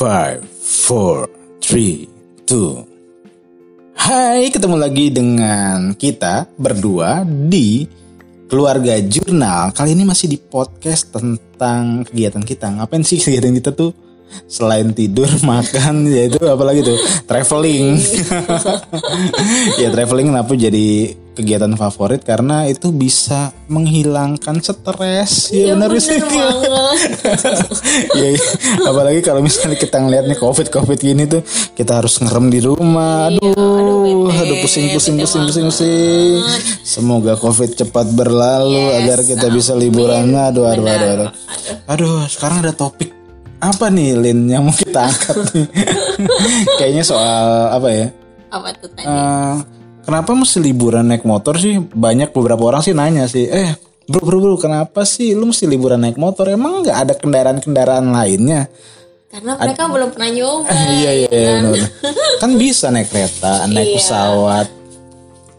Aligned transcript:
Five, 0.00 0.48
four, 0.64 1.28
three, 1.60 2.08
two. 2.48 2.88
Hai, 3.92 4.48
ketemu 4.48 4.80
lagi 4.80 5.12
dengan 5.12 5.92
kita 5.92 6.48
berdua 6.56 7.20
di 7.28 7.84
Keluarga 8.48 8.96
Jurnal. 8.96 9.76
Kali 9.76 9.92
ini 9.92 10.08
masih 10.08 10.32
di 10.32 10.40
podcast 10.40 11.12
tentang 11.12 12.08
kegiatan 12.08 12.40
kita. 12.40 12.80
Ngapain 12.80 13.04
sih 13.04 13.20
kegiatan 13.20 13.52
kita 13.52 13.76
tuh? 13.76 13.92
Selain 14.48 14.88
tidur, 14.96 15.28
makan, 15.44 16.08
yaitu 16.08 16.40
apalagi 16.48 16.80
tuh 16.80 16.96
traveling. 17.28 18.00
ya 19.84 19.92
traveling 19.92 20.32
kenapa 20.32 20.56
jadi 20.56 21.12
kegiatan 21.40 21.72
favorit 21.74 22.20
karena 22.22 22.68
itu 22.68 22.92
bisa 22.92 23.50
menghilangkan 23.66 24.60
stres. 24.60 25.50
Ya, 25.50 25.72
Iya, 25.72 25.74
benar 25.74 25.90
sih. 25.96 26.20
ya, 28.20 28.28
apalagi 28.84 29.24
kalau 29.24 29.40
misalnya 29.40 29.80
kita 29.80 29.96
ngeliat 29.98 30.28
nih 30.28 30.36
covid 30.36 30.68
covid 30.68 31.00
gini 31.00 31.24
tuh 31.24 31.40
kita 31.72 32.04
harus 32.04 32.20
ngerem 32.20 32.52
di 32.52 32.60
rumah. 32.60 33.32
Aduh 33.32 33.40
Iya, 33.40 33.56
aduh, 33.56 33.98
aduh, 34.04 34.28
bete, 34.28 34.54
pusing 34.62 34.86
pusing 34.92 35.16
pusing 35.18 35.42
pusing 35.48 35.64
pusing. 35.72 36.38
Semoga 36.84 37.34
covid 37.40 37.72
cepat 37.72 38.12
berlalu 38.12 38.76
Yes, 38.76 38.96
agar 39.02 39.18
kita 39.24 39.46
bisa 39.48 39.72
liburan. 39.72 40.36
Aduh 40.36 40.68
aduh 40.68 40.86
aduh 40.86 41.08
aduh. 41.16 41.30
Aduh 41.88 42.28
sekarang 42.28 42.62
ada 42.62 42.76
topik 42.76 43.16
apa 43.60 43.92
nih 43.92 44.16
Lin 44.16 44.48
yang 44.48 44.64
mau 44.64 44.72
kita 44.72 45.04
angkat 45.04 45.36
nih? 45.52 45.68
Kayaknya 46.80 47.04
soal 47.04 47.44
apa 47.68 47.88
ya? 47.92 48.06
Apa 48.50 48.68
tuh 48.72 48.88
tadi? 48.96 49.04
Eh, 49.04 49.54
kenapa 50.10 50.34
mesti 50.34 50.58
liburan 50.58 51.06
naik 51.06 51.22
motor 51.22 51.54
sih? 51.54 51.78
Banyak 51.78 52.34
beberapa 52.34 52.66
orang 52.66 52.82
sih 52.82 52.90
nanya 52.90 53.30
sih, 53.30 53.46
eh 53.46 53.78
bro 54.10 54.18
bro 54.18 54.42
bro 54.42 54.54
kenapa 54.58 55.06
sih 55.06 55.38
lu 55.38 55.46
mesti 55.46 55.70
liburan 55.70 56.02
naik 56.02 56.18
motor? 56.18 56.50
Emang 56.50 56.82
nggak 56.82 56.98
ada 56.98 57.14
kendaraan-kendaraan 57.14 58.10
lainnya? 58.10 58.66
Karena 59.30 59.54
mereka 59.54 59.86
belum 59.86 60.10
pernah 60.10 60.30
nyoba. 60.34 60.74
iya 60.98 61.10
iya 61.14 61.28
iya 61.30 61.50
bener. 61.62 61.86
Kan 62.42 62.58
bisa 62.58 62.90
naik 62.90 63.06
kereta, 63.06 63.62
naik 63.70 63.86
Iya. 63.86 63.96
pesawat. 64.02 64.66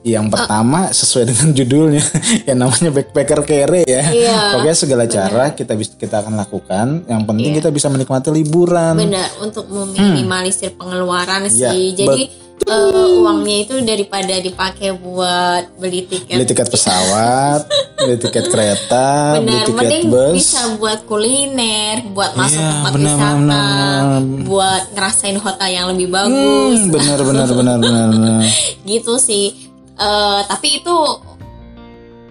Yang 0.02 0.34
pertama 0.34 0.90
sesuai 0.90 1.30
dengan 1.30 1.50
judulnya, 1.62 2.04
yang 2.44 2.58
namanya 2.58 2.90
backpacker 2.90 3.46
kere 3.46 3.86
ya. 3.86 4.02
Iya, 4.04 4.58
Pokoknya 4.58 4.74
segala 4.76 5.06
cara 5.06 5.54
kita 5.54 5.78
bisa 5.78 5.94
kita 5.96 6.26
akan 6.26 6.36
lakukan. 6.36 7.06
Yang 7.06 7.22
penting 7.24 7.52
kita 7.56 7.70
bisa 7.70 7.88
menikmati 7.88 8.34
liburan. 8.34 8.98
Benar, 8.98 9.30
untuk 9.40 9.70
meminimalisir 9.70 10.74
pengeluaran 10.74 11.46
Iya, 11.48 11.70
sih. 11.72 11.94
Jadi 11.94 12.24
eh, 12.64 12.84
uangnya 13.16 13.58
itu 13.60 13.76
daripada 13.82 14.36
dipakai 14.36 14.94
buat 14.94 15.74
beli 15.76 16.04
tiket. 16.04 16.34
Beli 16.34 16.46
tiket 16.46 16.68
pesawat, 16.74 17.66
beli 17.96 18.18
tiket 18.18 18.46
kereta, 18.48 19.08
beli 19.36 19.48
Benar, 19.48 19.66
tiket 19.66 19.78
mending 19.82 20.04
bus. 20.08 20.34
bisa 20.36 20.62
buat 20.76 21.00
kuliner, 21.04 22.06
buat 22.10 22.34
masuk 22.34 22.58
Iya, 22.58 22.70
tempat 22.72 22.92
benar, 22.92 23.10
wisata, 23.12 23.36
benar. 23.36 24.02
buat 24.44 24.84
ngerasain 24.92 25.38
hotel 25.38 25.70
yang 25.70 25.88
lebih 25.90 26.08
bagus, 26.08 26.78
Hmm, 26.78 26.92
benar 26.96 27.20
benar 27.20 27.48
benar 27.50 27.78
benar. 27.78 28.08
benar. 28.10 28.42
gitu 28.84 29.18
sih. 29.18 29.54
Eh, 29.94 30.40
tapi 30.44 30.78
itu 30.78 30.96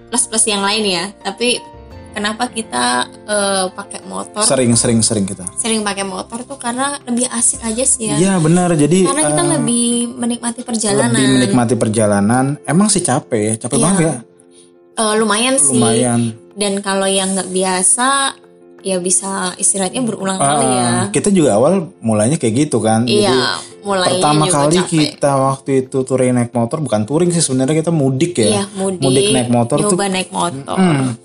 plus 0.06 0.24
plus 0.26 0.44
yang 0.44 0.60
lain 0.60 0.84
ya. 0.84 1.04
Tapi 1.20 1.58
kenapa 2.10 2.46
kita 2.46 2.84
eh, 3.24 3.66
pakai 3.68 4.00
motor? 4.04 4.42
Sering 4.42 4.72
sering 4.74 5.00
sering 5.00 5.24
kita. 5.24 5.46
Sering 5.54 5.80
pakai 5.80 6.02
motor 6.02 6.42
tuh 6.42 6.56
karena 6.56 6.98
lebih 7.02 7.26
asik 7.28 7.60
aja 7.60 7.82
sih 7.82 8.06
ya. 8.06 8.16
Iya 8.16 8.34
benar. 8.36 8.72
Jadi 8.72 9.04
Karena 9.04 9.24
kita 9.26 9.42
eh, 9.42 9.48
lebih 9.54 9.86
menikmati 10.12 10.60
perjalanan. 10.60 11.10
lebih 11.10 11.26
menikmati 11.36 11.74
perjalanan. 11.74 12.44
Emang 12.62 12.86
sih 12.86 13.00
capek 13.00 13.40
ya, 13.40 13.54
capek 13.58 13.76
Iya. 13.76 13.84
banget 13.84 14.02
ya. 14.02 14.14
Eh, 14.96 15.14
lumayan 15.16 15.56
sih. 15.56 15.76
Lumayan. 15.76 16.20
Dan 16.52 16.72
kalau 16.80 17.06
yang 17.06 17.32
nggak 17.32 17.48
biasa, 17.48 18.36
ya 18.80 18.96
bisa 18.98 19.30
istirahatnya 19.54 20.02
berulang 20.02 20.36
kali 20.36 20.66
Eh, 20.66 20.72
ya. 20.74 20.90
Kita 21.08 21.28
juga 21.28 21.54
awal 21.54 21.72
mulainya 22.00 22.36
kayak 22.36 22.54
gitu 22.60 22.80
kan. 22.80 23.04
Jadi 23.04 23.22
Iya, 23.22 23.56
mulainya 23.80 24.18
pertama 24.18 24.44
kali 24.46 24.76
capek. 24.78 24.88
kita 24.90 25.30
waktu 25.32 25.70
itu 25.80 25.98
touring 26.00 26.32
naik 26.34 26.50
motor, 26.50 26.80
bukan 26.80 27.04
touring 27.04 27.30
sih 27.30 27.40
sebenarnya 27.40 27.76
kita 27.78 27.88
mudik 27.90 28.36
ya. 28.36 28.48
Iya, 28.50 28.64
mudik, 28.74 29.30
naik 29.30 29.48
motor 29.48 29.76
tuh. 29.78 29.94
nyoba 29.94 30.06
naik 30.10 30.30
motor. 30.30 30.76
Hmm. 30.76 31.16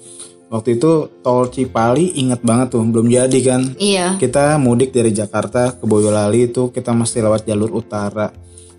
Waktu 0.46 0.78
itu 0.78 1.10
tol 1.26 1.50
Cipali 1.50 2.14
inget 2.22 2.46
banget 2.46 2.78
tuh, 2.78 2.86
belum 2.86 3.10
jadi 3.10 3.40
kan. 3.42 3.62
Iya, 3.82 4.22
Kita 4.22 4.62
mudik 4.62 4.94
dari 4.94 5.10
Jakarta 5.10 5.74
ke 5.74 5.84
Boyolali 5.90 6.54
itu 6.54 6.70
kita 6.70 6.94
mesti 6.94 7.18
lewat 7.20 7.50
jalur 7.50 7.74
utara. 7.74 8.30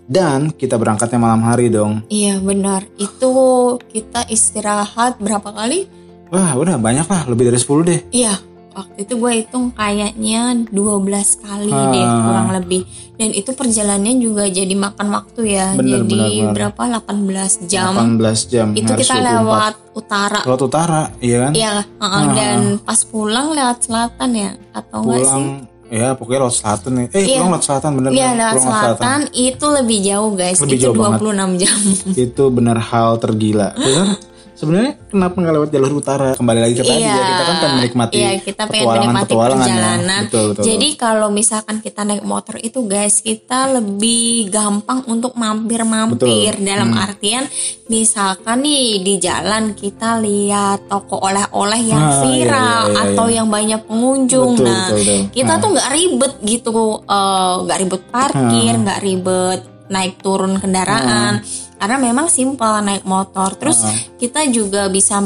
Dan 0.07 0.55
kita 0.55 0.79
berangkatnya 0.79 1.19
malam 1.19 1.43
hari 1.43 1.67
dong. 1.67 2.07
iya 2.07 2.39
benar. 2.39 2.87
Itu 2.95 3.75
kita 3.91 4.23
istirahat 4.31 5.19
berapa 5.19 5.51
kali? 5.51 5.83
Wah 6.31 6.55
udah 6.55 6.79
banyak 6.79 7.03
lah, 7.07 7.27
lebih 7.27 7.51
dari 7.51 7.59
10 7.59 7.83
deh. 7.83 7.99
Iya, 8.15 8.39
waktu 8.77 8.97
itu 9.01 9.13
gue 9.15 9.31
hitung 9.35 9.73
kayaknya 9.73 10.41
12 10.63 11.01
kali 11.35 11.67
Ah. 11.67 11.89
deh 11.89 12.05
kurang 12.05 12.49
lebih. 12.53 12.81
Dan 13.11 13.33
itu 13.33 13.49
perjalanannya 13.49 14.15
juga 14.15 14.45
jadi 14.45 14.69
makan 14.69 15.07
waktu 15.09 15.41
ya. 15.49 15.73
Bener, 15.73 16.05
jadi 16.05 16.05
bener, 16.05 16.29
bener. 16.29 16.53
berapa? 16.53 16.81
18 17.01 17.65
jam. 17.65 17.91
18 17.91 18.45
jam. 18.45 18.67
Itu 18.71 18.93
kita 18.93 19.15
24. 19.15 19.25
lewat 19.33 19.73
utara. 19.91 20.39
Lewat 20.45 20.61
utara, 20.63 21.01
iya 21.17 21.37
kan? 21.41 21.51
Iya, 21.51 21.71
uh-uh, 21.97 22.23
dan 22.31 22.59
pas 22.79 22.99
pulang 23.01 23.47
lewat 23.51 23.77
selatan 23.81 24.29
ya 24.31 24.51
atau 24.71 24.97
enggak 25.01 25.17
sih? 25.17 25.25
Pulang, 25.25 25.45
ya 25.89 26.07
pokoknya 26.13 26.39
lewat 26.45 26.55
selatan 26.55 26.91
nih. 26.93 27.07
Eh 27.07 27.17
Iya. 27.17 27.25
pulang 27.33 27.49
lewat 27.49 27.63
selatan 27.65 27.91
bener 27.95 28.11
Iya, 28.13 28.21
kan? 28.21 28.35
lewat 28.35 28.53
Pulang 28.53 28.69
selatan 28.69 29.19
itu 29.33 29.65
lebih 29.67 29.97
jauh 29.99 30.31
guys. 30.31 30.57
Lebih 30.61 30.77
itu 30.77 30.83
jauh 30.85 30.95
banget. 30.95 31.19
26 31.19 31.51
jam. 31.57 31.77
Itu 32.13 32.43
bener 32.47 32.77
hal 32.79 33.09
tergila. 33.17 33.67
Bener? 33.73 34.07
Sebenarnya 34.57 34.97
kenapa 35.13 35.37
nggak 35.37 35.53
lewat 35.53 35.69
jalur 35.69 35.91
utara? 35.93 36.29
Kembali 36.33 36.59
lagi 36.59 36.73
ke 36.73 36.81
tadi 36.81 37.05
ya, 37.05 37.13
kita 37.13 37.43
kan 37.45 37.55
pengen 37.61 37.75
menikmati 37.77 38.15
Iya, 38.17 38.29
kita 38.41 38.63
pengen 38.65 38.85
menikmati 38.89 39.29
petualangan 39.29 39.53
ya. 39.53 39.61
perjalanan. 39.69 40.21
Betul, 40.25 40.45
betul. 40.49 40.63
Jadi 40.65 40.87
kalau 40.97 41.27
misalkan 41.29 41.75
kita 41.77 42.01
naik 42.01 42.23
motor 42.25 42.55
itu 42.57 42.79
guys, 42.83 43.21
kita 43.21 43.59
lebih 43.69 44.49
gampang 44.49 45.05
untuk 45.05 45.37
mampir-mampir 45.37 46.57
Betul. 46.57 46.65
dalam 46.65 46.89
Hmm. 46.89 47.05
artian 47.05 47.45
misalkan 47.85 48.57
nih 48.59 48.99
di 48.99 49.13
jalan 49.21 49.77
kita 49.77 50.17
lihat 50.17 50.89
toko 50.89 51.21
oleh-oleh 51.21 51.81
yang 51.85 52.01
Ah, 52.01 52.09
iya, 52.09 52.21
viral 52.25 52.49
iya, 52.81 52.89
iya, 52.89 53.01
atau 53.13 53.25
iya. 53.29 53.35
yang 53.37 53.47
banyak 53.47 53.81
pengunjung. 53.85 54.51
Betul, 54.57 54.65
nah, 54.65 54.85
betul, 54.89 54.97
betul. 54.97 55.19
kita 55.37 55.53
Ah. 55.53 55.61
tuh 55.61 55.69
nggak 55.69 55.89
ribet 55.93 56.33
gitu, 56.41 56.71
eh, 57.05 57.55
nggak 57.61 57.77
ribet 57.77 58.03
parkir, 58.09 58.73
Ah. 58.73 58.81
nggak 58.81 58.99
ribet 59.05 59.59
naik 59.87 60.17
turun 60.19 60.57
kendaraan. 60.57 61.45
Karena 61.77 61.97
memang 61.97 62.25
simpel 62.27 62.81
naik 62.81 63.05
motor. 63.05 63.53
Terus 63.53 63.85
kita 64.17 64.45
juga 64.49 64.89
bisa 64.89 65.21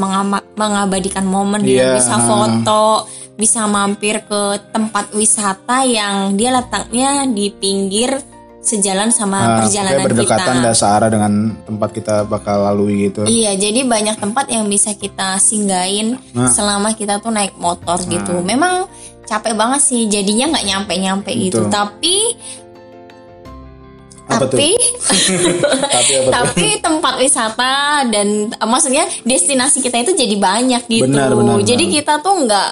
mengabadikan 0.54 1.24
momen 1.24 1.64
Iya, 1.64 1.96
ya, 1.96 1.96
bisa 1.96 2.16
foto, 2.20 3.08
bisa 3.34 3.64
mampir 3.64 4.20
ke 4.22 4.40
tempat 4.68 5.10
wisata 5.12 5.82
yang 5.82 6.36
dia 6.36 6.52
letaknya 6.52 7.24
di 7.24 7.48
pinggir 7.48 8.20
sejalan 8.62 9.10
sama 9.10 9.42
Nah, 9.42 9.58
perjalanan 9.58 10.06
berdekatan 10.06 10.54
kita. 10.54 10.62
dan 10.62 10.74
searah 10.76 11.08
dengan 11.10 11.32
tempat 11.66 11.90
kita 11.90 12.14
bakal 12.22 12.62
lalui 12.62 13.10
gitu. 13.10 13.26
Iya, 13.26 13.58
jadi 13.58 13.82
banyak 13.82 14.22
tempat 14.22 14.46
yang 14.46 14.70
bisa 14.70 14.94
kita 14.94 15.34
singgahin 15.36 16.14
Nah. 16.30 16.46
selama 16.46 16.94
kita 16.94 17.18
tuh 17.18 17.34
naik 17.34 17.58
motor 17.58 17.98
gitu. 18.06 18.38
Memang 18.38 18.86
capek 19.26 19.58
banget 19.58 19.82
sih, 19.82 20.06
jadinya 20.06 20.54
nggak 20.54 20.66
nyampe-nyampe 20.68 21.30
gitu. 21.34 21.66
Tapi 21.66 22.38
Apa 24.30 24.46
tapi 24.46 24.74
Tapi 25.94 26.12
apa 26.22 26.30
tapi 26.30 26.68
tempat 26.78 27.14
wisata 27.18 28.06
dan 28.06 28.48
eh, 28.48 28.68
maksudnya 28.68 29.04
destinasi 29.26 29.82
kita 29.82 30.02
itu 30.02 30.14
jadi 30.14 30.36
banyak 30.38 30.82
gitu. 30.86 31.10
Benar, 31.10 31.34
benar, 31.34 31.58
jadi 31.66 31.84
benar. 31.84 31.94
kita 31.98 32.14
tuh 32.22 32.34
nggak 32.46 32.68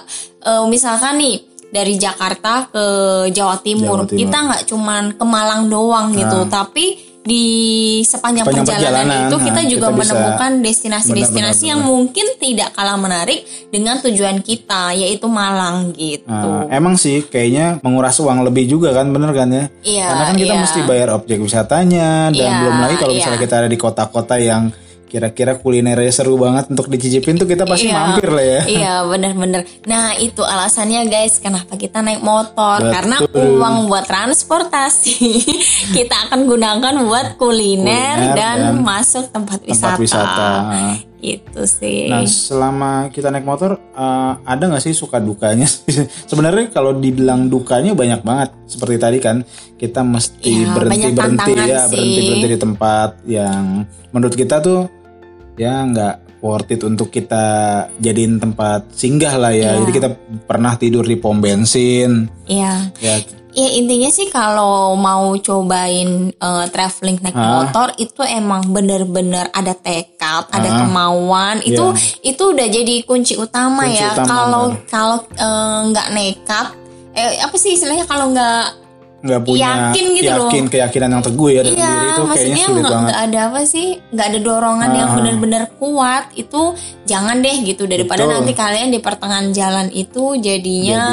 eh, 0.47 0.65
misalkan 0.71 1.19
nih 1.19 1.37
dari 1.71 1.95
Jakarta 1.95 2.67
ke 2.67 2.85
Jawa 3.31 3.63
Timur, 3.63 4.03
Jawa 4.03 4.11
Timur. 4.11 4.19
kita 4.19 4.39
nggak 4.43 4.63
cuman 4.67 5.03
ke 5.15 5.25
Malang 5.27 5.63
doang 5.71 6.11
gitu, 6.15 6.47
tapi 6.51 7.10
di 7.31 7.47
sepanjang, 8.03 8.43
Sepanjang 8.43 8.67
perjalanan, 8.67 9.07
perjalanan, 9.07 9.31
itu 9.31 9.37
kita 9.47 9.61
juga 9.71 9.89
kita 9.95 9.99
menemukan 10.03 10.51
destinasi-destinasi 10.67 11.65
yang 11.71 11.81
benar, 11.87 11.95
mungkin 11.95 12.27
tidak 12.43 12.69
kalah 12.75 12.99
menarik 12.99 13.47
dengan 13.71 14.03
tujuan 14.03 14.43
kita 14.43 14.91
yaitu 14.99 15.31
Malang 15.31 15.95
gitu. 15.95 16.27
Nah, 16.27 16.67
emang 16.75 16.99
sih 16.99 17.23
kayaknya 17.31 17.79
menguras 17.87 18.19
uang 18.19 18.43
lebih 18.43 18.67
juga 18.67 18.91
kan 18.91 19.15
bener 19.15 19.31
kan 19.31 19.47
ya? 19.47 19.65
Iya, 19.87 20.07
Karena 20.11 20.25
kan 20.27 20.37
kita 20.43 20.55
iya. 20.59 20.63
mesti 20.67 20.81
bayar 20.83 21.09
objek 21.15 21.39
wisatanya 21.39 22.35
dan 22.35 22.51
Iya, 22.51 22.59
belum 22.67 22.77
lagi 22.83 22.95
kalau 22.99 23.13
iya. 23.15 23.19
misalnya 23.23 23.41
kita 23.47 23.55
ada 23.63 23.69
di 23.71 23.79
kota-kota 23.79 24.37
yang 24.43 24.63
kira-kira 25.11 25.53
kulinernya 25.55 26.07
seru 26.09 26.39
banget 26.39 26.71
untuk 26.71 26.87
dicicipin 26.87 27.35
tuh 27.35 27.45
kita 27.45 27.67
pasti 27.67 27.87
Iya. 27.87 27.99
mampir 27.99 28.31
lah 28.31 28.47
ya. 28.47 28.61
Iya 28.65 28.95
bener-bener 29.05 29.61
Nah 29.85 30.15
itu 30.15 30.41
alasannya 30.41 31.03
guys 31.05 31.37
Kenapa 31.37 31.75
kita 31.75 31.99
naik 31.99 32.23
motor 32.23 32.79
Betul. 32.79 32.93
Karena 32.93 33.17
uang 33.29 33.77
buat 33.85 34.07
transportasi 34.07 35.19
Kita 35.97 36.29
akan 36.29 36.47
gunakan 36.47 36.95
buat 37.03 37.35
kuliner, 37.35 38.31
Kuliner 38.31 38.33
dan, 38.33 38.59
dan 38.71 38.79
masuk 38.79 39.27
tempat 39.29 39.59
Tempat 39.61 39.99
wisata, 39.99 39.99
wisata. 39.99 40.51
Itu 41.19 41.67
sih 41.67 42.07
Nah 42.07 42.25
selama 42.25 42.91
kita 43.09 43.29
naik 43.29 43.45
motor 43.45 43.77
eh, 43.77 44.33
ada 44.41 44.63
nggak 44.63 44.81
sih 44.81 44.93
suka 44.93 45.19
dukanya? 45.19 45.69
Sebenarnya 46.31 46.71
kalau 46.71 46.95
dibilang 46.95 47.45
dukanya 47.47 47.93
banyak 47.93 48.23
banget. 48.23 48.57
Seperti 48.65 48.97
tadi 48.97 49.19
kan 49.19 49.43
kita 49.75 50.01
mesti 50.01 50.65
Iya, 50.65 50.73
berhenti 50.73 51.09
berhenti 51.11 51.53
ya 51.59 51.85
sih. 51.85 51.93
berhenti 51.93 52.21
berhenti 52.23 52.49
di 52.49 52.59
tempat 52.59 53.11
yang 53.27 53.65
menurut 54.09 54.33
kita 54.33 54.61
tuh 54.61 54.89
ya 55.61 55.85
nggak 55.85 56.15
worth 56.41 56.73
it 56.73 56.81
untuk 56.81 57.13
kita 57.13 57.45
jadiin 58.01 58.41
tempat 58.41 58.89
singgah 58.97 59.37
lah 59.37 59.53
ya. 59.53 59.77
Iya. 59.77 59.85
Jadi 59.85 59.93
kita 59.93 60.09
pernah 60.49 60.73
tidur 60.75 61.05
di 61.05 61.21
pom 61.21 61.37
bensin. 61.37 62.33
Iya 62.49 62.89
Ya 62.97 63.21
Ya 63.51 63.67
intinya 63.67 64.07
sih 64.09 64.31
kalau 64.31 64.95
mau 64.95 65.35
cobain 65.35 66.31
eh, 66.31 66.67
traveling 66.71 67.19
naik 67.19 67.35
Ah. 67.35 67.67
motor 67.67 67.91
itu 67.99 68.23
emang 68.23 68.63
bener-bener 68.71 69.51
ada 69.51 69.75
tekad, 69.75 70.47
ada 70.49 70.69
Ah. 70.71 70.77
kemauan. 70.81 71.59
Itu 71.61 71.91
Iya. 71.91 72.31
itu 72.31 72.43
udah 72.47 72.67
jadi 72.71 72.95
kunci 73.03 73.35
utama 73.35 73.91
Kunci 73.91 73.99
ya. 73.99 74.15
Kalau 74.17 74.71
kalau 74.87 75.19
eh, 75.35 75.79
nggak 75.91 76.09
nekat, 76.15 76.67
eh 77.11 77.43
apa 77.43 77.57
sih 77.59 77.75
istilahnya 77.75 78.07
kalau 78.07 78.31
nggak 78.31 78.90
nggak 79.21 79.41
punya 79.43 79.93
Yakin 79.93 80.05
gitu 80.11 80.31
loh. 80.31 80.49
yakin 80.49 80.65
keyakinan 80.67 81.09
yang 81.11 81.21
teguh 81.23 81.49
ya 81.51 81.61
dari 81.61 81.75
Iya, 81.75 81.85
diri 81.85 81.93
itu 81.93 82.01
kayaknya 82.01 82.25
maksudnya 82.25 82.57
sulit 82.63 82.73
nggak 82.75 82.89
banget. 82.91 83.05
nggak 83.05 83.21
ada 83.23 83.39
apa 83.43 83.61
sih, 83.63 83.89
nggak 84.07 84.27
ada 84.27 84.39
dorongan 84.41 84.91
yang 84.91 85.07
Ah. 85.07 85.15
benar-benar 85.15 85.63
kuat. 85.77 86.25
Itu 86.35 86.63
jangan 87.05 87.37
deh 87.39 87.57
gitu 87.63 87.83
daripada 87.85 88.23
Betul. 88.23 88.35
nanti 88.35 88.53
kalian 88.55 88.89
di 88.89 88.99
pertengahan 88.99 89.49
jalan 89.51 89.87
itu 89.91 90.25
jadinya 90.37 91.05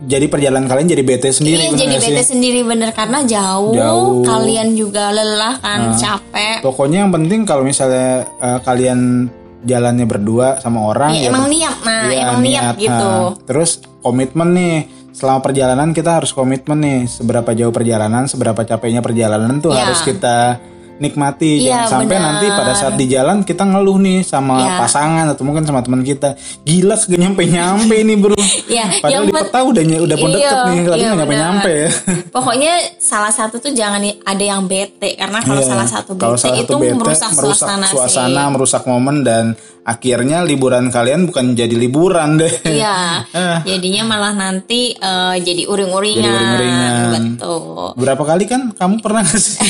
Jadi 0.00 0.26
perjalanan 0.26 0.64
kalian 0.64 0.88
jadi 0.88 1.02
bete 1.02 1.28
sendiri 1.28 1.60
iya 1.60 1.76
jadi 1.76 1.94
sih? 1.94 2.08
bete 2.08 2.22
sendiri 2.24 2.60
bener 2.62 2.88
karena 2.90 3.20
jauh, 3.22 3.74
Jauh. 3.74 4.24
kalian 4.24 4.72
juga 4.72 5.10
lelah 5.10 5.58
kan, 5.58 5.92
Ah. 5.92 5.92
capek. 5.92 6.62
Pokoknya 6.62 7.04
yang 7.04 7.12
penting 7.12 7.44
kalau 7.44 7.60
misalnya 7.62 8.24
eh, 8.34 8.58
kalian 8.60 9.28
jalannya 9.60 10.06
berdua 10.06 10.56
sama 10.56 10.88
orang 10.88 11.12
Ya, 11.12 11.28
emang 11.28 11.44
niat, 11.46 11.76
nah 11.82 12.08
Iya, 12.08 12.16
emang 12.24 12.40
niat, 12.40 12.74
gitu. 12.78 13.10
ah. 13.12 13.36
Terus 13.44 13.70
komitmen 14.00 14.48
nih 14.50 14.76
selama 15.20 15.44
perjalanan 15.44 15.92
kita 15.92 16.16
harus 16.16 16.32
komitmen 16.32 16.80
nih 16.80 16.98
seberapa 17.04 17.52
jauh 17.52 17.68
perjalanan, 17.68 18.24
seberapa 18.24 18.64
capeknya 18.64 19.04
perjalanan 19.04 19.60
tuh 19.60 19.70
Iya. 19.70 19.84
harus 19.84 20.00
kita 20.00 20.56
nikmati. 20.96 21.64
Iya, 21.64 21.84
Jangan 21.84 22.04
sampai 22.04 22.16
nanti 22.18 22.46
pada 22.46 22.72
saat 22.72 22.94
di 22.94 23.08
jalan 23.08 23.40
kita 23.40 23.64
ngeluh 23.64 23.96
nih 23.96 24.20
sama 24.20 24.60
Iya. 24.60 24.76
pasangan 24.78 25.26
atau 25.28 25.44
mungkin 25.44 25.64
sama 25.64 25.80
teman 25.80 26.00
kita. 26.00 26.36
Gila 26.60 26.92
kagak 26.94 27.16
nyampe 27.18 27.42
nyampe 27.46 27.96
nih 27.98 28.16
bro. 28.16 28.36
Iya, 28.70 28.86
Padahal 29.00 29.24
di 29.24 29.32
pet- 29.32 29.48
peta 29.48 29.58
udah 29.60 29.82
udah 29.82 30.16
pun 30.16 30.28
Iya, 30.30 30.36
deket 30.38 30.58
nih, 30.62 30.78
tapi 30.84 31.00
iya, 31.00 31.08
nggak 31.10 31.16
nyampe 31.18 31.34
nyampe 31.34 31.70
ya. 31.74 31.90
Pokoknya 32.36 32.72
salah 32.96 33.32
satu 33.32 33.56
tuh 33.58 33.72
jangan 33.72 34.00
ada 34.04 34.44
yang 34.44 34.64
bete 34.64 35.16
karena 35.16 35.40
kalau 35.40 35.60
Iya. 35.60 35.68
salah 35.68 35.88
satu 35.88 36.10
bete 36.14 36.36
salah 36.38 36.56
itu 36.56 36.68
satu 36.68 36.76
bete, 36.78 36.94
merusak, 36.94 37.30
suasana, 37.32 37.86
suasana, 37.88 38.42
sih. 38.44 38.52
merusak 38.52 38.82
momen 38.84 39.16
dan 39.20 39.44
akhirnya 39.90 40.46
liburan 40.46 40.86
kalian 40.88 41.26
bukan 41.26 41.58
jadi 41.58 41.74
liburan 41.74 42.38
deh. 42.38 42.52
Iya, 42.62 43.26
Ah. 43.34 43.58
jadinya 43.68 44.06
malah 44.06 44.32
nanti 44.32 44.94
eh, 44.94 45.36
jadi 45.42 45.66
uring-uringan. 45.66 46.22
Jadi 46.22 46.30
uring-uringan. 46.30 47.24
Betul. 47.34 47.88
Berapa 47.98 48.22
kali 48.22 48.44
kan 48.46 48.70
kamu 48.70 49.02
pernah 49.02 49.26
sih? 49.26 49.58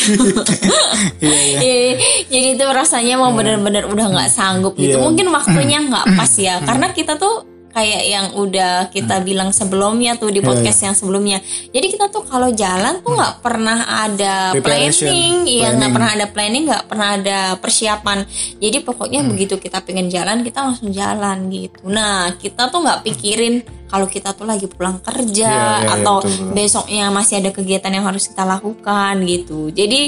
Iya, 1.21 1.41
iya. 1.41 1.59
Iya, 1.61 1.97
jadi 2.29 2.49
itu 2.57 2.65
rasanya 2.65 3.17
mau 3.17 3.33
bener-bener 3.33 3.89
udah 3.89 4.07
nggak 4.09 4.31
sanggup 4.31 4.77
gitu. 4.77 5.01
Iya. 5.01 5.05
Mungkin 5.05 5.27
waktunya 5.33 5.79
nggak 5.89 6.07
pas 6.17 6.33
ya, 6.37 6.61
karena 6.61 6.93
kita 6.93 7.17
tuh 7.17 7.45
kayak 7.71 8.03
yang 8.05 8.27
udah 8.35 8.91
kita 8.91 9.23
bilang 9.23 9.55
sebelumnya 9.55 10.19
tuh 10.19 10.29
di 10.29 10.43
Iya, 10.43 10.47
podcast 10.47 10.81
yang 10.83 10.95
sebelumnya. 10.95 11.39
Jadi 11.71 11.87
kita 11.87 12.11
tuh 12.11 12.27
kalau 12.27 12.51
jalan 12.51 12.99
tuh 12.99 13.15
nggak 13.15 13.35
pernah 13.39 13.79
ada 13.87 14.51
planning, 14.59 15.47
iya 15.47 15.71
nggak 15.73 15.93
pernah 15.95 16.11
ada 16.11 16.27
planning, 16.27 16.65
nggak 16.67 16.85
pernah 16.91 17.09
ada 17.15 17.39
persiapan. 17.57 18.27
Jadi 18.59 18.79
pokoknya 18.83 19.23
Hmm. 19.23 19.31
begitu 19.31 19.55
kita 19.57 19.81
pengen 19.81 20.11
jalan, 20.11 20.43
kita 20.43 20.67
langsung 20.67 20.91
jalan 20.91 21.47
gitu. 21.49 21.79
Nah, 21.87 22.35
kita 22.35 22.69
tuh 22.69 22.83
nggak 22.83 23.07
pikirin 23.07 23.63
kalau 23.87 24.07
kita 24.07 24.35
tuh 24.35 24.47
lagi 24.47 24.67
pulang 24.67 24.99
kerja 24.99 25.51
Iya, 25.51 25.51
iya, 25.51 25.83
iya, 25.83 25.95
atau 25.99 26.23
betul, 26.23 26.31
betul. 26.31 26.53
besoknya 26.55 27.05
masih 27.11 27.35
ada 27.39 27.51
kegiatan 27.51 27.91
yang 27.91 28.07
harus 28.07 28.27
kita 28.27 28.43
lakukan 28.43 29.15
gitu. 29.27 29.71
Jadi 29.71 30.01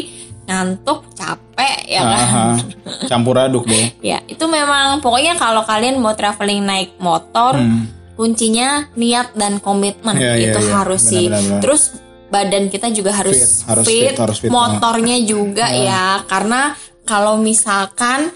ngantuk, 0.42 1.06
capek 1.14 1.76
ya 1.86 2.00
kan. 2.02 2.18
Aha, 2.18 2.46
campur 3.10 3.38
aduk 3.38 3.64
deh. 3.64 3.94
Ya, 4.02 4.20
itu 4.26 4.42
memang 4.44 4.98
pokoknya 4.98 5.38
kalau 5.38 5.62
kalian 5.62 6.02
mau 6.02 6.12
traveling 6.12 6.62
naik 6.62 6.90
motor, 6.98 7.54
Hmm. 7.56 7.86
kuncinya 8.12 8.86
niat 8.92 9.32
dan 9.32 9.56
komitmen 9.58 10.14
iya, 10.14 10.52
itu 10.52 10.60
iya. 10.60 10.72
harus 10.82 11.00
Benar, 11.02 11.12
sih. 11.14 11.24
benar, 11.26 11.40
benar. 11.42 11.60
Terus 11.64 11.82
badan 12.28 12.64
kita 12.68 12.86
juga 12.88 13.10
harus 13.12 13.36
Fit, 13.36 13.68
harus 13.68 13.84
fit, 13.86 14.08
fit, 14.12 14.16
harus 14.16 14.36
fit 14.40 14.50
motornya 14.50 15.16
juga 15.20 15.68
ya, 15.68 16.20
karena 16.26 16.72
kalau 17.02 17.36
misalkan 17.36 18.30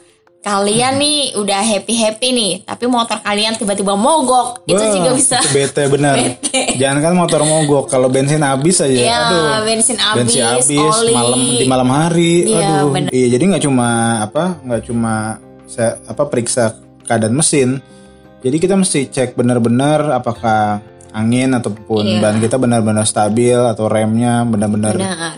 kalian 0.46 0.94
Hmm. 0.94 1.02
nih 1.02 1.18
udah 1.34 1.58
happy 1.58 1.94
happy 1.96 2.28
nih, 2.30 2.52
tapi 2.62 2.86
motor 2.86 3.18
kalian 3.18 3.58
tiba-tiba 3.58 3.98
mogok, 3.98 4.62
itu 4.62 4.78
Wah, 4.78 4.94
juga 4.94 5.10
bisa. 5.12 5.42
itu 5.42 5.50
bete 5.50 5.82
benar. 5.90 6.14
Bete. 6.22 6.78
Jangan 6.78 7.02
kan 7.02 7.12
motor 7.12 7.42
mogok 7.42 7.90
kalau 7.90 8.06
bensin 8.06 8.38
habis 8.40 8.78
aja. 8.78 8.94
Iya, 8.94 9.16
Aduh. 9.26 9.66
bensin 9.66 9.98
habis, 9.98 10.18
bensin 10.22 10.46
habis 10.46 10.70
oli. 10.70 11.10
malam 11.10 11.40
di 11.42 11.64
malam 11.66 11.88
hari. 11.90 12.34
Iya, 12.46 12.62
Aduh. 12.78 12.94
benar. 12.94 13.10
Iya, 13.10 13.26
jadi 13.28 13.42
nggak 13.44 13.64
cuma 13.66 13.88
apa, 14.22 14.44
nggak 14.62 14.82
cuma 14.86 15.14
se- 15.66 15.98
apa 16.00 16.22
periksa 16.24 16.78
keadaan 17.02 17.34
mesin. 17.34 17.82
Jadi 18.38 18.56
kita 18.56 18.78
mesti 18.78 19.10
cek 19.10 19.34
benar-benar 19.34 20.14
apakah 20.14 20.78
angin 21.10 21.50
ataupun 21.52 22.06
Iya. 22.06 22.22
ban 22.22 22.38
kita 22.38 22.54
benar-benar 22.54 23.02
stabil 23.02 23.58
atau 23.58 23.90
remnya 23.90 24.46
benar-benar 24.46 24.94
Benar. 24.94 25.36